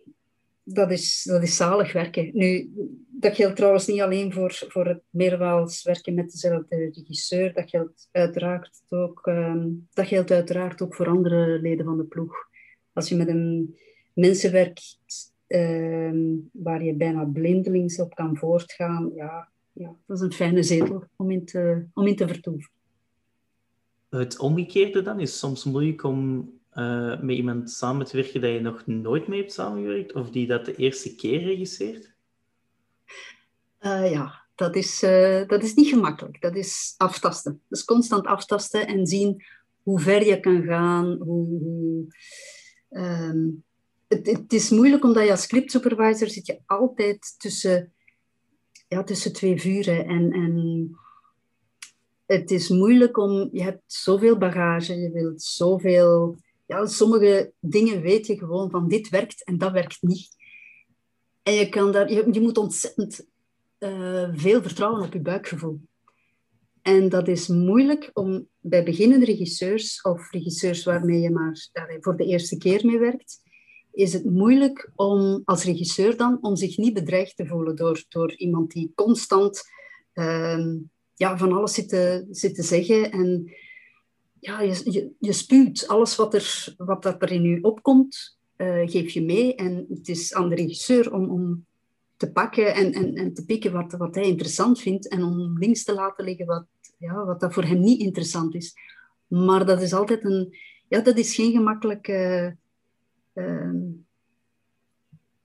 dat 0.62 0.90
is, 0.90 1.22
dat 1.22 1.42
is 1.42 1.56
zalig 1.56 1.92
werken. 1.92 2.30
Nu, 2.32 2.70
dat 3.08 3.34
geldt 3.34 3.56
trouwens 3.56 3.86
niet 3.86 4.00
alleen 4.00 4.32
voor, 4.32 4.64
voor 4.68 4.86
het 4.86 5.02
meermaals 5.10 5.82
werken 5.82 6.14
met 6.14 6.30
dezelfde 6.30 6.90
regisseur. 6.92 7.52
Dat 7.52 7.70
geldt 7.70 8.08
uiteraard 8.12 8.82
ook, 8.88 9.26
um, 9.26 9.88
dat 9.92 10.06
geldt 10.06 10.30
uiteraard 10.30 10.82
ook 10.82 10.94
voor 10.94 11.08
andere 11.08 11.60
leden 11.60 11.84
van 11.84 11.96
de 11.96 12.04
ploeg 12.04 12.48
als 12.92 13.08
je 13.08 13.16
met 13.16 13.28
een 13.28 13.76
mensen 14.12 14.52
werkt 14.52 14.98
ehm, 15.46 16.26
waar 16.52 16.84
je 16.84 16.94
bijna 16.94 17.24
blindelings 17.24 18.00
op 18.00 18.14
kan 18.14 18.36
voortgaan, 18.36 19.10
ja, 19.14 19.48
ja, 19.72 19.96
dat 20.06 20.16
is 20.16 20.22
een 20.22 20.32
fijne 20.32 20.62
zetel 20.62 21.04
om 21.16 21.30
in 21.30 21.44
te, 21.44 21.84
om 21.94 22.06
in 22.06 22.16
te 22.16 22.28
vertoeven. 22.28 22.70
Het 24.08 24.38
omgekeerde 24.38 25.02
dan 25.02 25.20
is 25.20 25.38
soms 25.38 25.64
moeilijk 25.64 26.02
om 26.02 26.50
uh, 26.74 27.20
met 27.20 27.36
iemand 27.36 27.70
samen 27.70 28.06
te 28.06 28.16
werken 28.16 28.40
dat 28.40 28.52
je 28.52 28.60
nog 28.60 28.86
nooit 28.86 29.28
mee 29.28 29.40
hebt 29.40 29.52
samengewerkt 29.52 30.12
of 30.12 30.30
die 30.30 30.46
dat 30.46 30.64
de 30.64 30.76
eerste 30.76 31.14
keer 31.14 31.42
regisseert? 31.42 32.12
Uh, 33.80 34.10
ja, 34.10 34.44
dat 34.54 34.76
is, 34.76 35.02
uh, 35.02 35.46
dat 35.46 35.62
is 35.62 35.74
niet 35.74 35.88
gemakkelijk. 35.88 36.40
Dat 36.40 36.56
is 36.56 36.94
aftasten. 36.96 37.60
Dat 37.68 37.78
is 37.78 37.84
constant 37.84 38.26
aftasten 38.26 38.86
en 38.86 39.06
zien 39.06 39.44
hoe 39.82 40.00
ver 40.00 40.26
je 40.26 40.40
kan 40.40 40.62
gaan, 40.62 41.06
hoe, 41.06 41.58
hoe 41.58 42.06
Ehm, 42.90 43.48
het, 44.08 44.52
is 44.52 44.70
moeilijk 44.70 45.04
omdat 45.04 45.24
je 45.24 45.30
als 45.30 45.42
scriptsupervisor 45.42 46.28
zit 46.28 46.46
je 46.46 46.60
altijd 46.66 47.34
tussen, 47.38 47.92
ja, 48.88 49.02
tussen 49.02 49.32
twee 49.32 49.60
vuren. 49.60 50.06
En, 50.06 50.32
en 50.32 50.90
het 52.26 52.50
is 52.50 52.68
moeilijk 52.68 53.16
om, 53.16 53.48
je 53.52 53.62
hebt 53.62 53.82
zoveel 53.86 54.38
bagage, 54.38 54.94
je 54.94 55.10
wilt 55.10 55.42
zoveel, 55.42 56.36
ja, 56.66 56.86
sommige 56.86 57.52
dingen 57.60 58.00
weet 58.00 58.26
je 58.26 58.38
gewoon 58.38 58.70
van 58.70 58.88
dit 58.88 59.08
werkt 59.08 59.44
en 59.44 59.58
dat 59.58 59.72
werkt 59.72 60.02
niet. 60.02 60.28
En 61.42 61.52
je, 61.52 61.68
kan 61.68 61.92
daar, 61.92 62.12
je, 62.12 62.28
je 62.32 62.40
moet 62.40 62.58
ontzettend 62.58 63.26
uh, 63.78 64.28
veel 64.32 64.62
vertrouwen 64.62 65.02
op 65.02 65.12
je 65.12 65.20
buikgevoel. 65.20 65.80
En 66.82 67.08
dat 67.08 67.28
is 67.28 67.48
moeilijk 67.48 68.10
om 68.12 68.48
bij 68.60 68.84
beginnende 68.84 69.24
regisseurs 69.24 70.02
of 70.02 70.30
regisseurs 70.30 70.84
waarmee 70.84 71.20
je 71.20 71.30
maar 71.30 71.68
voor 72.00 72.16
de 72.16 72.24
eerste 72.24 72.56
keer 72.56 72.86
mee 72.86 72.98
werkt, 72.98 73.40
is 73.92 74.12
het 74.12 74.24
moeilijk 74.24 74.90
om 74.94 75.42
als 75.44 75.64
regisseur 75.64 76.16
dan 76.16 76.38
om 76.40 76.56
zich 76.56 76.76
niet 76.76 76.94
bedreigd 76.94 77.36
te 77.36 77.46
voelen 77.46 77.76
door, 77.76 78.04
door 78.08 78.34
iemand 78.34 78.70
die 78.70 78.92
constant 78.94 79.62
uh, 80.14 80.66
ja, 81.14 81.38
van 81.38 81.52
alles 81.52 81.74
zit 81.74 81.88
te, 81.88 82.26
zit 82.30 82.54
te 82.54 82.62
zeggen. 82.62 83.10
En 83.10 83.52
ja, 84.40 84.60
je, 84.60 84.80
je, 84.84 85.10
je 85.18 85.32
spuwt 85.32 85.88
alles 85.88 86.16
wat 86.16 86.34
er, 86.34 86.74
wat 86.76 87.04
er 87.04 87.32
in 87.32 87.42
je 87.42 87.62
opkomt, 87.62 88.38
uh, 88.56 88.88
geef 88.90 89.10
je 89.10 89.22
mee. 89.22 89.54
En 89.54 89.86
het 89.88 90.08
is 90.08 90.34
aan 90.34 90.48
de 90.48 90.54
regisseur 90.54 91.12
om, 91.12 91.30
om 91.30 91.66
te 92.20 92.32
pakken 92.32 92.74
en, 92.74 92.92
en, 92.92 93.14
en 93.14 93.34
te 93.34 93.44
pikken 93.44 93.72
wat, 93.72 93.92
wat 93.92 94.14
hij 94.14 94.24
interessant 94.24 94.80
vindt 94.80 95.08
en 95.08 95.22
om 95.22 95.58
links 95.58 95.84
te 95.84 95.94
laten 95.94 96.24
liggen 96.24 96.46
wat, 96.46 96.66
ja, 96.98 97.24
wat 97.24 97.40
dat 97.40 97.54
voor 97.54 97.64
hem 97.64 97.80
niet 97.80 98.00
interessant 98.00 98.54
is. 98.54 98.74
Maar 99.26 99.66
dat 99.66 99.82
is 99.82 99.92
altijd 99.92 100.24
een... 100.24 100.56
Ja, 100.88 101.00
dat 101.00 101.18
is 101.18 101.34
geen 101.34 101.52
gemakkelijke... 101.52 102.56
Uh, 103.34 103.72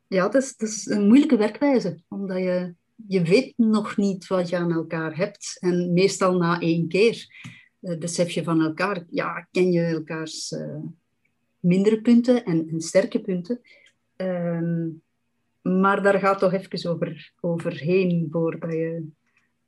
ja, 0.07 0.29
dat 0.29 0.43
is, 0.43 0.57
dat 0.57 0.69
is 0.69 0.85
een 0.85 1.07
moeilijke 1.07 1.37
werkwijze, 1.37 2.01
omdat 2.07 2.37
je, 2.37 2.73
je 3.07 3.21
weet 3.21 3.57
nog 3.57 3.97
niet 3.97 4.27
wat 4.27 4.49
je 4.49 4.57
aan 4.57 4.71
elkaar 4.71 5.15
hebt. 5.15 5.57
En 5.59 5.93
meestal 5.93 6.37
na 6.37 6.59
één 6.59 6.87
keer 6.87 7.27
uh, 7.81 7.97
besef 7.97 8.31
je 8.31 8.43
van 8.43 8.61
elkaar, 8.61 9.05
ja, 9.09 9.47
ken 9.51 9.71
je 9.71 9.81
elkaars 9.81 10.51
uh, 10.51 10.79
mindere 11.59 12.01
punten 12.01 12.45
en, 12.45 12.67
en 12.69 12.81
sterke 12.81 13.21
punten. 13.21 13.61
Ehm, 14.15 14.87
maar 15.73 16.03
daar 16.03 16.19
gaat 16.19 16.39
toch 16.39 16.53
even 16.53 16.89
over, 16.89 17.31
overheen 17.39 18.27
voordat 18.31 18.71
je 18.71 19.07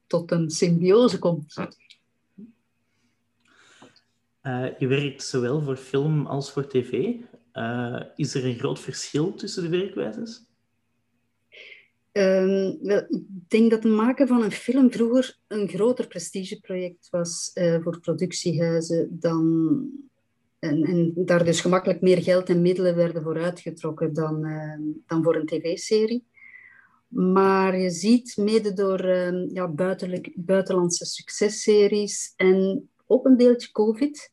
tot 0.08 0.32
een 0.32 0.50
symbiose 0.50 1.20
komt. 1.20 1.56
Uh, 4.44 4.68
je 4.78 4.88
werkt 4.88 5.24
zowel 5.24 5.62
voor 5.62 5.76
film 5.76 6.26
als 6.26 6.52
voor 6.52 6.68
tv. 6.68 7.16
Uh, 7.54 8.02
is 8.16 8.36
er 8.36 8.46
een 8.46 8.58
groot 8.58 8.80
verschil 8.80 9.34
tussen 9.34 9.64
de 9.64 9.70
werkwijzes? 9.70 10.46
Um, 12.12 12.78
wel, 12.82 13.06
ik 13.10 13.24
denk 13.48 13.72
dat 13.72 13.84
het 13.84 13.94
maken 13.94 14.28
van 14.28 14.44
een 14.44 14.52
film 14.52 14.92
vroeger 14.92 15.38
een 15.48 15.68
groter 15.68 16.08
prestigeproject 16.08 17.10
was 17.10 17.52
uh, 17.54 17.82
voor 17.82 18.00
productiehuizen 18.00 19.18
dan 19.20 19.90
en, 20.60 20.84
en, 20.84 21.12
daar 21.16 21.46
dus 21.46 21.62
gemakkelijk 21.62 22.02
meer 22.02 22.22
geld 22.22 22.50
en 22.50 22.62
middelen 22.62 22.96
werden 22.96 23.24
voor 23.24 23.42
uitgetrokken 23.42 24.14
dan, 24.14 24.46
uh, 24.46 24.74
dan 25.06 25.24
voor 25.24 25.36
een 25.36 25.46
tv-serie. 25.46 26.26
Maar 27.08 27.78
je 27.78 27.90
ziet 27.90 28.38
mede 28.38 28.74
door 28.74 29.06
uh, 29.06 29.50
ja, 29.54 29.74
buitenlandse 30.36 31.06
successeries 31.06 32.34
en 32.36 32.90
ook 33.06 33.26
een 33.26 33.38
deeltje 33.38 33.72
COVID, 33.72 34.32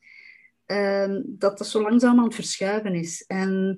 uh, 0.67 1.15
dat 1.25 1.57
dat 1.57 1.67
zo 1.67 1.81
langzaam 1.81 2.17
aan 2.17 2.25
het 2.25 2.35
verschuiven 2.35 2.93
is. 2.93 3.23
En, 3.27 3.77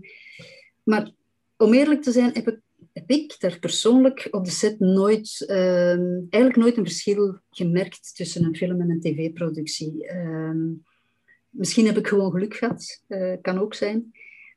maar 0.83 1.11
om 1.57 1.73
eerlijk 1.73 2.01
te 2.01 2.11
zijn, 2.11 2.33
heb 2.33 2.47
ik, 2.47 2.59
heb 2.93 3.09
ik 3.09 3.35
daar 3.39 3.59
persoonlijk 3.59 4.27
op 4.31 4.45
de 4.45 4.51
set 4.51 4.79
nooit, 4.79 5.45
ehm, 5.47 6.05
eigenlijk 6.29 6.55
nooit 6.55 6.77
een 6.77 6.85
verschil 6.85 7.39
gemerkt 7.49 8.15
tussen 8.15 8.43
een 8.43 8.55
film 8.55 8.81
en 8.81 8.89
een 8.89 9.01
tv-productie. 9.01 10.05
Misschien 11.57 11.85
heb 11.85 11.97
ik 11.97 12.07
gewoon 12.07 12.31
geluk 12.31 12.55
gehad, 12.55 13.03
uh, 13.07 13.33
kan 13.41 13.59
ook 13.59 13.73
zijn. 13.73 14.11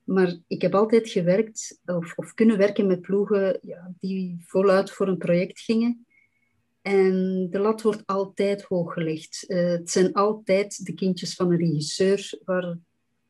Maar 0.04 0.36
ik 0.46 0.62
heb 0.62 0.74
altijd 0.74 1.08
gewerkt 1.08 1.80
of, 1.84 2.12
of 2.16 2.34
kunnen 2.34 2.58
werken 2.58 2.86
met 2.86 3.00
ploegen 3.00 3.58
ja, 3.62 3.92
die 3.98 4.36
voluit 4.46 4.90
voor 4.90 5.08
een 5.08 5.18
project 5.18 5.60
gingen. 5.60 6.06
En 6.82 7.46
de 7.50 7.58
lat 7.58 7.82
wordt 7.82 8.02
altijd 8.06 8.62
hoog 8.62 8.92
gelegd. 8.92 9.44
Uh, 9.48 9.70
het 9.70 9.90
zijn 9.90 10.12
altijd 10.12 10.86
de 10.86 10.94
kindjes 10.94 11.34
van 11.34 11.50
een 11.50 11.58
regisseur 11.58 12.38
waar, 12.44 12.78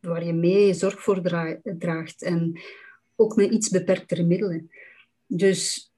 waar 0.01 0.25
je 0.25 0.33
mee 0.33 0.75
zorg 0.75 1.03
voor 1.03 1.23
draagt. 1.63 2.23
En 2.23 2.61
ook 3.17 3.37
met 3.37 3.51
iets 3.51 3.69
beperktere 3.69 4.25
middelen. 4.25 4.71
Dus 5.27 5.93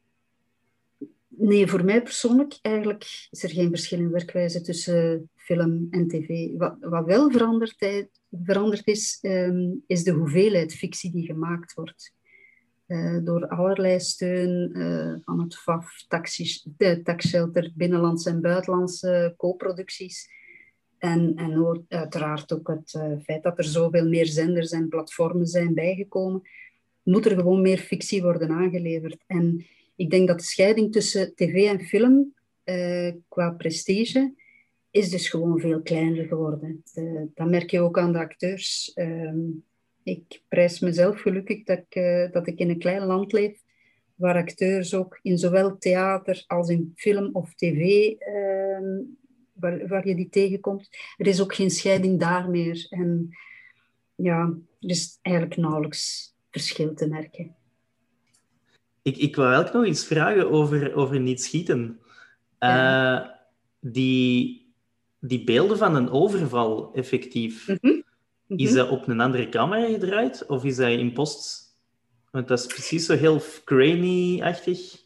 nee, 1.28 1.66
voor 1.66 1.84
mij 1.84 2.02
persoonlijk 2.02 2.58
eigenlijk 2.62 3.28
is 3.30 3.42
er 3.42 3.50
geen 3.50 3.68
verschil 3.68 3.98
in 3.98 4.10
werkwijze 4.10 4.60
tussen 4.60 5.30
film 5.44 5.86
en 5.90 6.08
tv. 6.08 6.50
Wat, 6.56 6.76
wat 6.80 7.04
wel 7.04 7.30
veranderd, 7.30 8.86
is, 8.86 9.18
ehm, 9.20 9.70
is 9.86 10.04
de 10.04 10.10
hoeveelheid 10.10 10.74
fictie 10.74 11.12
die 11.12 11.26
gemaakt 11.26 11.74
wordt. 11.74 12.12
Uh, 12.86 13.18
door 13.24 13.48
allerlei 13.48 14.00
steun 14.00 14.78
uh, 14.78 15.14
van 15.24 15.40
het 15.40 15.56
FAF, 15.56 16.04
taxshelter, 17.02 17.72
binnenlandse 17.74 18.30
en 18.30 18.40
buitenlandse 18.40 19.34
co-producties. 19.36 20.28
En, 20.98 21.32
en 21.36 21.84
uiteraard 21.88 22.52
ook 22.52 22.68
het 22.68 22.94
uh, 22.94 23.18
feit 23.22 23.42
dat 23.42 23.58
er 23.58 23.64
zoveel 23.64 24.08
meer 24.08 24.26
zenders 24.26 24.70
en 24.70 24.88
platformen 24.88 25.46
zijn 25.46 25.74
bijgekomen, 25.74 26.42
moet 27.02 27.26
er 27.26 27.36
gewoon 27.36 27.62
meer 27.62 27.78
fictie 27.78 28.22
worden 28.22 28.50
aangeleverd. 28.50 29.24
En 29.26 29.66
ik 29.96 30.10
denk 30.10 30.28
dat 30.28 30.38
de 30.38 30.44
scheiding 30.44 30.92
tussen 30.92 31.34
tv 31.34 31.66
en 31.68 31.80
film 31.80 32.34
qua 33.28 33.50
prestige 33.50 34.34
is 34.92 35.10
dus 35.10 35.28
gewoon 35.28 35.60
veel 35.60 35.82
kleiner 35.82 36.26
geworden. 36.26 36.82
Uh, 36.94 37.22
dat 37.34 37.48
merk 37.48 37.70
je 37.70 37.80
ook 37.80 37.98
aan 37.98 38.12
de 38.12 38.18
acteurs. 38.18 38.92
Uh, 38.94 39.32
ik 40.02 40.42
prijs 40.48 40.80
mezelf 40.80 41.20
gelukkig 41.20 41.64
dat 41.64 41.78
ik, 41.78 41.94
uh, 41.94 42.32
dat 42.32 42.46
ik 42.46 42.58
in 42.58 42.70
een 42.70 42.78
klein 42.78 43.02
land 43.02 43.32
leef, 43.32 43.60
waar 44.14 44.36
acteurs 44.36 44.94
ook 44.94 45.18
in 45.22 45.38
zowel 45.38 45.78
theater 45.78 46.44
als 46.46 46.68
in 46.68 46.92
film 46.94 47.30
of 47.32 47.54
tv, 47.54 48.10
ehm, 48.18 49.00
waar, 49.52 49.88
waar 49.88 50.08
je 50.08 50.14
die 50.14 50.28
tegenkomt. 50.28 50.88
Er 51.16 51.26
is 51.26 51.40
ook 51.40 51.54
geen 51.54 51.70
scheiding 51.70 52.20
daar 52.20 52.50
meer. 52.50 52.86
En 52.90 53.36
ja, 54.14 54.40
er 54.80 54.90
is 54.90 55.18
eigenlijk 55.22 55.56
nauwelijks 55.56 56.34
verschil 56.50 56.94
te 56.94 57.08
merken. 57.08 57.54
Ik, 59.02 59.16
ik 59.16 59.36
wou 59.36 59.48
eigenlijk 59.52 59.76
nog 59.76 59.94
iets 59.94 60.06
vragen 60.06 60.50
over, 60.50 60.94
over 60.94 61.20
niet 61.20 61.42
schieten. 61.42 62.00
Ja. 62.58 63.22
Eh, 63.22 63.30
die, 63.80 64.61
die 65.24 65.44
beelden 65.44 65.78
van 65.78 65.94
een 65.94 66.10
overval 66.10 66.90
effectief, 66.94 67.68
mhm. 67.68 67.78
Mhm. 67.82 68.60
is 68.60 68.72
dat 68.72 68.90
op 68.90 69.08
een 69.08 69.20
andere 69.20 69.48
camera 69.48 69.86
gedraaid 69.86 70.46
of 70.46 70.64
is 70.64 70.76
dat 70.76 70.88
in 70.88 71.12
post? 71.12 71.76
Want 72.30 72.48
dat 72.48 72.58
is 72.58 72.66
precies 72.66 73.06
zo 73.06 73.14
heel 73.14 73.40
grainy-achtig. 73.64 75.00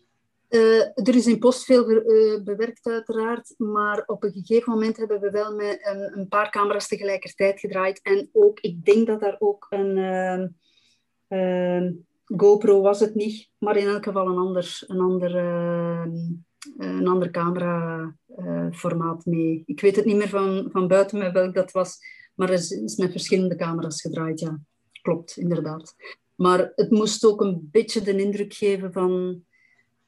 Uh, 0.50 0.80
er 0.80 1.14
is 1.14 1.26
in 1.26 1.38
post 1.38 1.64
veel 1.64 1.90
uh, 1.90 2.42
bewerkt, 2.42 2.86
uiteraard, 2.86 3.54
maar 3.56 4.02
op 4.06 4.22
een 4.22 4.32
gegeven 4.32 4.72
moment 4.72 4.96
hebben 4.96 5.20
we 5.20 5.30
wel 5.30 5.54
met 5.54 5.78
een, 5.82 6.18
een, 6.18 6.28
paar 6.28 6.50
camera's 6.50 6.88
tegelijkertijd 6.88 7.60
gedraaid. 7.60 8.00
En 8.02 8.28
ook, 8.32 8.60
ik 8.60 8.84
denk 8.84 9.06
dat 9.06 9.20
daar 9.20 9.36
ook 9.38 9.66
een 9.70 9.96
uh, 11.28 11.90
GoPro 12.24 12.80
was 12.80 13.00
het 13.00 13.14
niet, 13.14 13.50
maar 13.58 13.76
in 13.76 13.86
elk 13.86 14.04
geval 14.04 14.26
een 14.26 14.38
ander, 14.38 14.84
een 14.86 15.00
ander 15.00 15.30
een 16.78 17.08
ander 17.08 17.30
cameraformaat 17.30 19.24
mee. 19.24 19.62
Ik 19.66 19.80
weet 19.80 19.96
het 19.96 20.04
niet 20.04 20.16
meer 20.16 20.28
van, 20.28 20.68
van 20.72 20.88
buiten 20.88 21.18
met 21.18 21.32
welk 21.32 21.54
dat 21.54 21.72
was, 21.72 21.98
maar 22.34 22.50
het 22.50 22.70
is, 22.70 22.96
met 22.96 23.10
verschillende 23.10 23.56
camera's 23.56 24.00
gedraaid, 24.00 24.40
ja. 24.40 24.60
Klopt, 25.02 25.36
inderdaad. 25.36 25.94
Maar 26.34 26.72
het 26.74 26.90
moest 26.90 27.24
ook 27.24 27.40
een 27.40 27.68
beetje 27.72 28.00
de 28.00 28.22
indruk 28.22 28.54
geven 28.54 28.92
van 28.92 29.42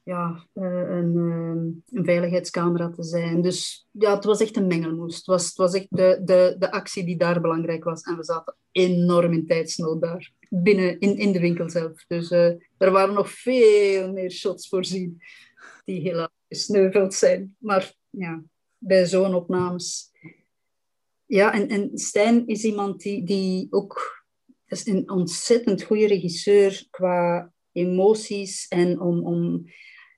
ja, 0.03 0.47
eh, 0.53 0.89
een, 0.89 1.15
eh, 1.17 1.97
een 1.97 2.05
veiligheidscamera 2.05 2.89
te 2.89 3.03
zijn. 3.03 3.41
Dus 3.41 3.87
ja, 3.91 4.15
het 4.15 4.23
was 4.23 4.41
echt 4.41 4.57
een 4.57 4.67
mengelmoes. 4.67 5.15
Het 5.15 5.25
was, 5.25 5.45
het 5.45 5.55
was 5.55 5.73
echt 5.73 5.87
de, 5.89 6.21
de, 6.23 6.55
de 6.59 6.71
actie 6.71 7.05
die 7.05 7.17
daar 7.17 7.41
belangrijk 7.41 7.83
was. 7.83 8.01
En 8.01 8.17
we 8.17 8.23
zaten 8.23 8.55
enorm 8.71 9.33
in 9.33 9.45
tijdsnood 9.45 10.01
daar, 10.01 10.31
binnen 10.49 10.99
in, 10.99 11.17
in 11.17 11.31
de 11.31 11.39
winkel 11.39 11.69
zelf. 11.69 12.05
Dus 12.07 12.31
er 12.31 12.91
waren 12.91 13.13
nog 13.13 13.29
veel 13.29 14.11
meer 14.11 14.31
shots 14.31 14.67
voorzien, 14.67 15.21
die 15.89 16.01
helaas 16.01 16.29
gesneuveld 16.47 17.13
zijn. 17.13 17.55
Maar 17.59 17.95
ja, 18.09 18.43
bij 18.77 19.05
zo'n 19.05 19.33
opnames. 19.33 20.11
Ja, 21.25 21.53
en, 21.53 21.67
en 21.67 21.97
Stijn 21.97 22.47
is 22.47 22.63
iemand 22.63 23.01
die, 23.01 23.25
die 23.25 23.67
ook 23.69 24.23
is 24.65 24.87
een 24.87 25.09
ontzettend 25.09 25.83
goede 25.83 26.07
regisseur 26.07 26.87
qua 26.89 27.53
emoties 27.71 28.67
en 28.67 28.99
om, 28.99 29.25
om 29.25 29.63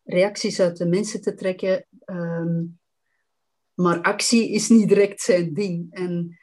reacties 0.03 0.59
uit 0.59 0.78
de 0.78 0.86
mensen 0.86 1.22
te 1.22 1.34
trekken. 1.34 1.88
Ehm, 1.99 2.63
maar 3.74 4.01
actie 4.01 4.49
is 4.49 4.69
niet 4.69 4.88
direct 4.88 5.22
zijn 5.22 5.53
ding. 5.53 5.93
En 5.93 6.39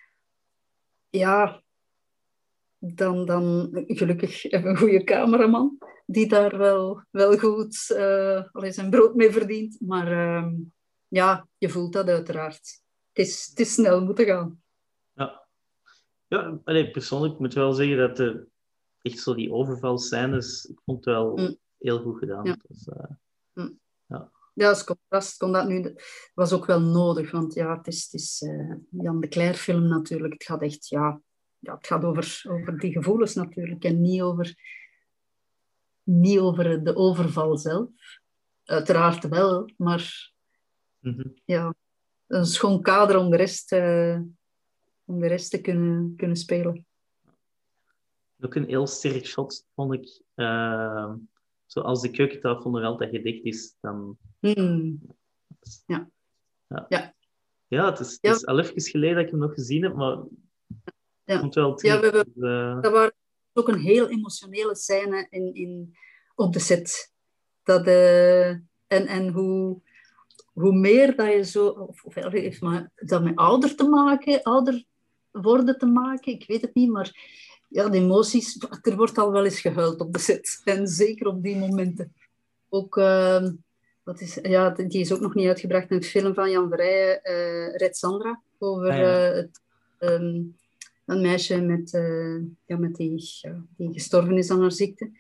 ja, 1.09 1.63
dan, 2.79 3.27
dan 3.27 3.71
gelukkig 3.87 4.53
een 4.53 4.77
goede 4.77 5.05
cameraman 5.05 5.79
die 6.11 6.29
daar 6.29 6.59
wel, 6.59 7.05
wel 7.11 7.39
goed 7.39 7.87
uh, 7.91 8.43
zijn 8.53 8.91
brood 8.91 9.15
mee 9.15 9.33
verdient. 9.33 9.81
Maar 9.81 10.13
uh, 10.13 10.53
ja, 11.09 11.49
je 11.59 11.69
voelt 11.69 11.93
dat 11.93 12.09
uiteraard. 12.09 12.81
Het 13.13 13.27
is, 13.27 13.47
het 13.49 13.61
is 13.61 13.73
snel 13.73 14.05
moeten 14.05 14.25
gaan. 14.25 14.63
Ja, 15.13 15.47
ja 16.27 16.61
allee, 16.65 16.91
persoonlijk 16.91 17.39
moet 17.39 17.53
ik 17.53 17.59
wel 17.59 17.73
zeggen 17.73 17.97
dat 17.97 18.17
de, 18.17 18.47
echt 19.03 19.19
zo 19.19 19.35
die 19.35 19.53
overvalscènes, 19.53 20.65
ik 20.65 20.81
vond 20.85 21.05
het 21.05 21.15
wel 21.15 21.37
mm. 21.37 21.57
heel 21.79 21.99
goed 22.03 22.19
gedaan. 22.19 22.45
Ja. 22.45 22.57
Dus, 22.69 22.87
uh, 22.87 23.05
mm. 23.53 23.79
ja. 24.07 24.33
Ja, 24.55 24.69
als 24.69 24.85
contrast 24.85 25.37
kon 25.37 25.53
dat 25.53 25.69
nu... 25.69 25.95
was 26.35 26.53
ook 26.53 26.67
wel 26.67 26.81
nodig, 26.81 27.31
want 27.31 27.55
ja, 27.55 27.77
het 27.77 27.87
is, 27.87 28.03
het 28.03 28.13
is 28.13 28.43
uh, 28.43 28.75
Jan 28.91 29.21
de 29.21 29.29
Cler 29.29 29.55
film 29.55 29.89
natuurlijk. 29.89 30.33
Het 30.33 30.45
gaat 30.45 30.63
echt, 30.63 30.89
ja... 30.89 31.21
ja 31.59 31.75
het 31.75 31.87
gaat 31.87 32.05
over, 32.05 32.45
over 32.49 32.79
die 32.79 32.93
gevoelens 32.93 33.35
natuurlijk 33.35 33.85
en 33.85 34.01
niet 34.01 34.23
over 34.23 34.77
niet 36.09 36.39
over 36.39 36.85
de 36.85 36.97
overval 36.97 37.57
zelf. 37.57 37.89
Uiteraard 38.65 39.29
wel, 39.29 39.71
maar 39.77 40.33
mm 40.99 41.35
ja, 41.45 41.75
een 42.27 42.47
schoon 42.47 42.83
kader 42.83 43.17
om 43.17 43.31
de 43.31 43.37
rest, 43.37 43.73
uh, 43.73 44.21
om 45.05 45.21
de 45.21 45.27
rest 45.27 45.51
te 45.51 45.61
kunnen, 45.61 46.15
kunnen 46.17 46.37
spelen. 46.37 46.87
Ook 48.41 48.55
een 48.55 48.67
heel 48.67 48.87
sterk 48.87 49.27
shot 49.27 49.67
vond 49.75 49.93
ik. 49.95 50.23
Uh, 50.35 51.15
zoals 51.67 52.01
de 52.01 52.11
keukentafel 52.11 52.71
nog 52.71 52.83
altijd 52.83 53.11
gedekt 53.11 53.45
is, 53.45 53.77
dan... 53.81 54.19
Mm. 54.41 55.01
Ja. 55.87 56.11
Ja. 56.67 56.87
ja. 56.89 57.15
Ja, 57.67 57.91
het 57.91 57.99
is, 57.99 58.19
het 58.21 58.37
is 58.37 58.47
al 58.47 58.59
even 58.59 58.81
geleden 58.81 59.17
dat 59.17 59.25
ik 59.25 59.31
hem 59.31 59.41
nog 59.41 59.55
gezien 59.55 59.83
heb, 59.83 59.95
maar 59.95 60.19
ja. 61.25 61.39
komt 61.39 61.55
wel 61.55 61.75
terug. 61.75 61.95
Ja, 61.95 62.01
we 62.01 62.05
hebben, 62.05 62.33
dus, 62.35 62.43
uh... 62.51 62.81
dat 62.81 62.93
waren 62.93 63.15
ook 63.59 63.69
een 63.69 63.81
heel 63.81 64.09
emotionele 64.09 64.77
scène 64.77 65.27
in, 65.31 65.55
in, 65.55 65.97
op 66.35 66.53
de 66.53 66.59
set. 66.59 67.13
Dat, 67.63 67.87
uh, 67.87 68.49
en, 68.49 68.67
en 68.87 69.29
hoe, 69.29 69.81
hoe 70.53 70.73
meer 70.73 71.17
dat 71.17 71.33
je 71.33 71.45
zo... 71.45 71.67
Of, 71.67 72.05
of 72.05 72.15
heeft 72.15 72.61
maar 72.61 72.91
dat 72.95 73.23
met 73.23 73.37
ouder 73.37 73.75
te 73.75 73.89
maken, 73.89 74.43
ouder 74.43 74.85
worden 75.31 75.79
te 75.79 75.87
maken, 75.87 76.33
ik 76.33 76.45
weet 76.47 76.63
het 76.63 76.75
niet, 76.75 76.91
maar 76.91 77.37
ja, 77.69 77.89
de 77.89 77.99
emoties... 77.99 78.67
Er 78.83 78.97
wordt 78.97 79.19
al 79.19 79.33
wel 79.33 79.45
eens 79.45 79.61
gehuild 79.61 80.01
op 80.01 80.13
de 80.13 80.19
set. 80.19 80.61
En 80.65 80.87
zeker 80.87 81.27
op 81.27 81.43
die 81.43 81.57
momenten. 81.57 82.15
Ook... 82.69 82.97
Uh, 82.97 83.49
wat 84.09 84.21
is, 84.21 84.39
ja, 84.43 84.71
die 84.71 85.01
is 85.01 85.13
ook 85.13 85.21
nog 85.21 85.35
niet 85.35 85.47
uitgebracht 85.47 85.91
in 85.91 85.97
het 85.97 86.07
film 86.07 86.35
van 86.35 86.51
Jan 86.51 86.69
Verrijen, 86.69 87.21
uh, 87.25 87.77
Red 87.77 87.97
Sandra, 87.97 88.43
over 88.59 88.91
ah, 88.91 88.99
ja. 88.99 89.05
het, 89.05 89.61
um, 89.99 90.58
een 91.09 91.21
meisje 91.21 91.61
met, 91.61 91.93
uh, 91.93 92.43
ja, 92.65 92.77
met 92.77 92.97
die, 92.97 93.25
die 93.77 93.93
gestorven 93.93 94.39
is 94.39 94.51
aan 94.51 94.61
haar 94.61 94.73
ziekte. 94.73 95.11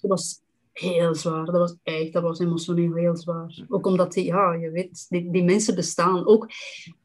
Dat 0.00 0.10
was 0.10 0.40
heel 0.72 1.14
zwaar. 1.14 1.44
Dat 1.44 1.56
was 1.56 1.76
echt, 1.82 2.12
dat 2.12 2.22
was 2.22 2.38
emotioneel 2.38 2.94
heel 2.94 3.16
zwaar. 3.16 3.64
Ook 3.68 3.86
omdat 3.86 4.12
die, 4.12 4.24
ja, 4.24 4.52
je 4.52 4.70
weet, 4.70 5.06
die, 5.08 5.30
die 5.30 5.44
mensen 5.44 5.74
bestaan. 5.74 6.26
Ook, 6.26 6.50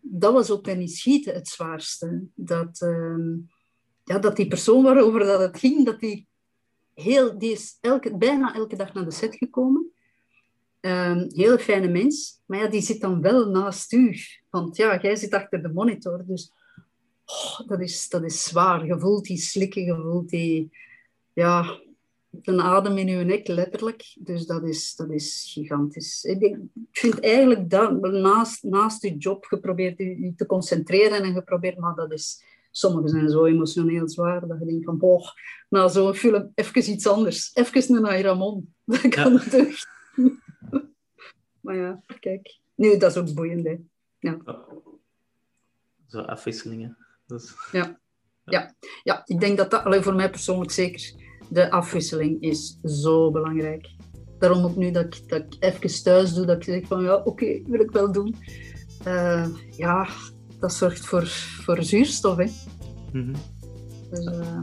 dat 0.01 0.33
was 0.33 0.51
ook 0.51 0.63
bij 0.63 0.75
niet 0.75 0.95
schieten 0.95 1.33
het 1.33 1.47
zwaarste. 1.47 2.23
Dat, 2.33 2.81
uh, 2.81 3.37
ja, 4.03 4.19
dat 4.19 4.35
die 4.35 4.47
persoon 4.47 4.83
waarover 4.83 5.19
dat 5.19 5.39
het 5.39 5.59
ging, 5.59 5.85
dat 5.85 5.99
die 5.99 6.27
heel, 6.93 7.37
die 7.37 7.51
is 7.51 7.77
elke, 7.81 8.17
bijna 8.17 8.55
elke 8.55 8.75
dag 8.75 8.93
naar 8.93 9.05
de 9.05 9.11
set 9.11 9.35
gekomen. 9.35 9.89
Um, 10.81 11.27
hele 11.29 11.59
fijne 11.59 11.87
mens, 11.87 12.41
maar 12.45 12.59
ja, 12.59 12.67
die 12.67 12.81
zit 12.81 13.01
dan 13.01 13.21
wel 13.21 13.49
naast 13.49 13.93
u. 13.93 14.15
Want 14.49 14.77
ja, 14.77 15.01
jij 15.01 15.15
zit 15.15 15.33
achter 15.33 15.61
de 15.61 15.73
monitor, 15.73 16.23
dus 16.27 16.51
oh, 17.25 17.67
dat, 17.67 17.79
is, 17.79 18.09
dat 18.09 18.23
is 18.23 18.43
zwaar. 18.43 18.85
Je 18.85 18.99
voelt 18.99 19.25
die 19.25 19.37
slikken, 19.37 19.83
je 19.83 19.95
voelt 19.95 20.29
die... 20.29 20.71
Ja, 21.33 21.79
een 22.41 22.61
adem 22.61 22.97
in 22.97 23.07
uw 23.07 23.23
nek, 23.23 23.47
letterlijk. 23.47 24.15
Dus 24.19 24.45
dat 24.45 24.63
is, 24.63 24.95
dat 24.95 25.09
is 25.09 25.51
gigantisch. 25.53 26.23
Ik, 26.23 26.57
vind 26.91 27.19
eigenlijk 27.19 27.69
dat 27.69 28.01
naast, 28.01 28.63
naast 28.63 29.01
je 29.01 29.17
job 29.17 29.45
geprobeerd 29.45 29.97
je 29.97 30.33
te 30.35 30.45
concentreren 30.45 31.23
en 31.23 31.33
geprobeerd, 31.33 31.77
maar 31.77 31.95
dat 31.95 32.11
is... 32.11 32.43
Sommigen 32.71 33.09
zijn 33.09 33.29
zo 33.29 33.45
emotioneel 33.45 34.09
zwaar 34.09 34.47
dat 34.47 34.59
je 34.59 34.65
denkt 34.65 34.85
van, 34.85 34.97
boh, 34.97 35.27
na 35.69 35.87
zo'n 35.87 36.13
film 36.13 36.51
even 36.55 36.91
iets 36.91 37.07
anders. 37.07 37.51
Even 37.53 38.05
een 38.05 38.21
Ramon. 38.21 38.73
Dat 38.85 39.07
kan 39.07 39.33
ja. 39.33 39.39
het 39.39 39.85
maar 41.65 41.75
ja, 41.75 42.01
kijk. 42.19 42.59
Nu, 42.75 42.97
dat 42.97 43.11
is 43.11 43.17
ook 43.17 43.33
boeiend, 43.33 43.65
hè. 43.65 43.77
Ja. 44.19 44.37
Zo 46.07 46.19
afwisselingen. 46.19 46.97
Dus... 47.25 47.53
Ja. 47.71 47.99
ja. 48.43 48.75
ja, 49.03 49.21
ik 49.25 49.39
denk 49.39 49.57
dat 49.57 49.71
dat 49.71 49.83
alleen 49.83 50.03
voor 50.03 50.15
mij 50.15 50.29
persoonlijk 50.29 50.71
zeker 50.71 51.13
de 51.49 51.71
afwisseling 51.71 52.41
is 52.41 52.77
zo 52.83 53.31
belangrijk. 53.31 53.95
Daarom 54.39 54.63
ook 54.63 54.75
nu 54.75 54.91
dat 54.91 55.05
ik, 55.05 55.29
dat 55.29 55.41
ik 55.41 55.55
even 55.59 56.03
thuis 56.03 56.33
doe, 56.33 56.45
dat 56.45 56.55
ik 56.55 56.63
zeg 56.63 56.87
van 56.87 57.03
ja, 57.03 57.15
oké, 57.15 57.61
wil 57.65 57.79
ik 57.79 57.91
wel 57.91 58.11
doen. 58.11 58.35
Uh, 59.07 59.47
ja, 59.71 60.07
dat 60.59 60.73
zorgt 60.73 61.05
voor, 61.05 61.27
voor 61.63 61.83
zuurstof. 61.83 62.37
Hè. 62.37 62.45
Mm 63.11 63.23
-hmm. 63.23 63.33
Dus 64.09 64.25
uh, 64.25 64.59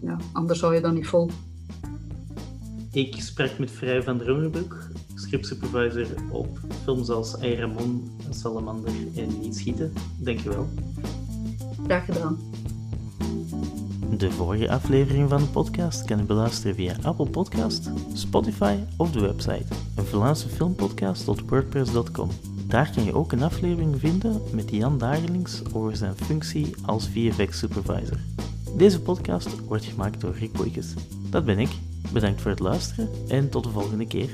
ja, 0.00 0.16
anders 0.32 0.58
zou 0.58 0.74
je 0.74 0.80
dat 0.80 0.92
niet 0.92 1.06
vol. 1.06 1.30
Ik 2.92 3.14
sprak 3.22 3.58
met 3.58 3.70
Vrij 3.70 4.02
van 4.02 4.18
Drongenbroek, 4.18 4.88
scriptsupervisor 5.14 6.06
op 6.30 6.58
films 6.82 7.08
als 7.08 7.38
Ayramon, 7.38 8.10
Salamander 8.30 8.92
en 9.16 9.40
Niet 9.40 9.56
Schieten. 9.56 9.92
Dankjewel. 10.18 10.68
Graag 11.84 12.04
gedaan. 12.04 12.38
De 14.18 14.30
vorige 14.30 14.70
aflevering 14.70 15.28
van 15.28 15.40
de 15.40 15.48
podcast 15.48 16.04
kan 16.04 16.18
je 16.18 16.24
beluisteren 16.24 16.74
via 16.74 16.96
Apple 17.02 17.26
Podcast, 17.26 17.90
Spotify 18.12 18.76
of 18.96 19.10
de 19.10 19.20
website 19.20 19.66
een 19.96 20.04
Vlaamse 20.04 20.48
filmpodcast.wordpress.com. 20.48 22.30
Daar 22.66 22.90
kan 22.94 23.04
je 23.04 23.14
ook 23.14 23.32
een 23.32 23.42
aflevering 23.42 23.98
vinden 23.98 24.42
met 24.52 24.70
Jan 24.70 24.98
Dagerlings 24.98 25.62
over 25.72 25.96
zijn 25.96 26.14
functie 26.16 26.74
als 26.86 27.08
VFX 27.08 27.58
supervisor. 27.58 28.18
Deze 28.76 29.00
podcast 29.00 29.64
wordt 29.66 29.84
gemaakt 29.84 30.20
door 30.20 30.34
Rick 30.34 30.52
Boykes. 30.52 30.94
Dat 31.30 31.44
ben 31.44 31.58
ik. 31.58 31.70
Bedankt 32.12 32.40
voor 32.40 32.50
het 32.50 32.60
luisteren 32.60 33.08
en 33.28 33.48
tot 33.50 33.64
de 33.64 33.70
volgende 33.70 34.06
keer. 34.06 34.28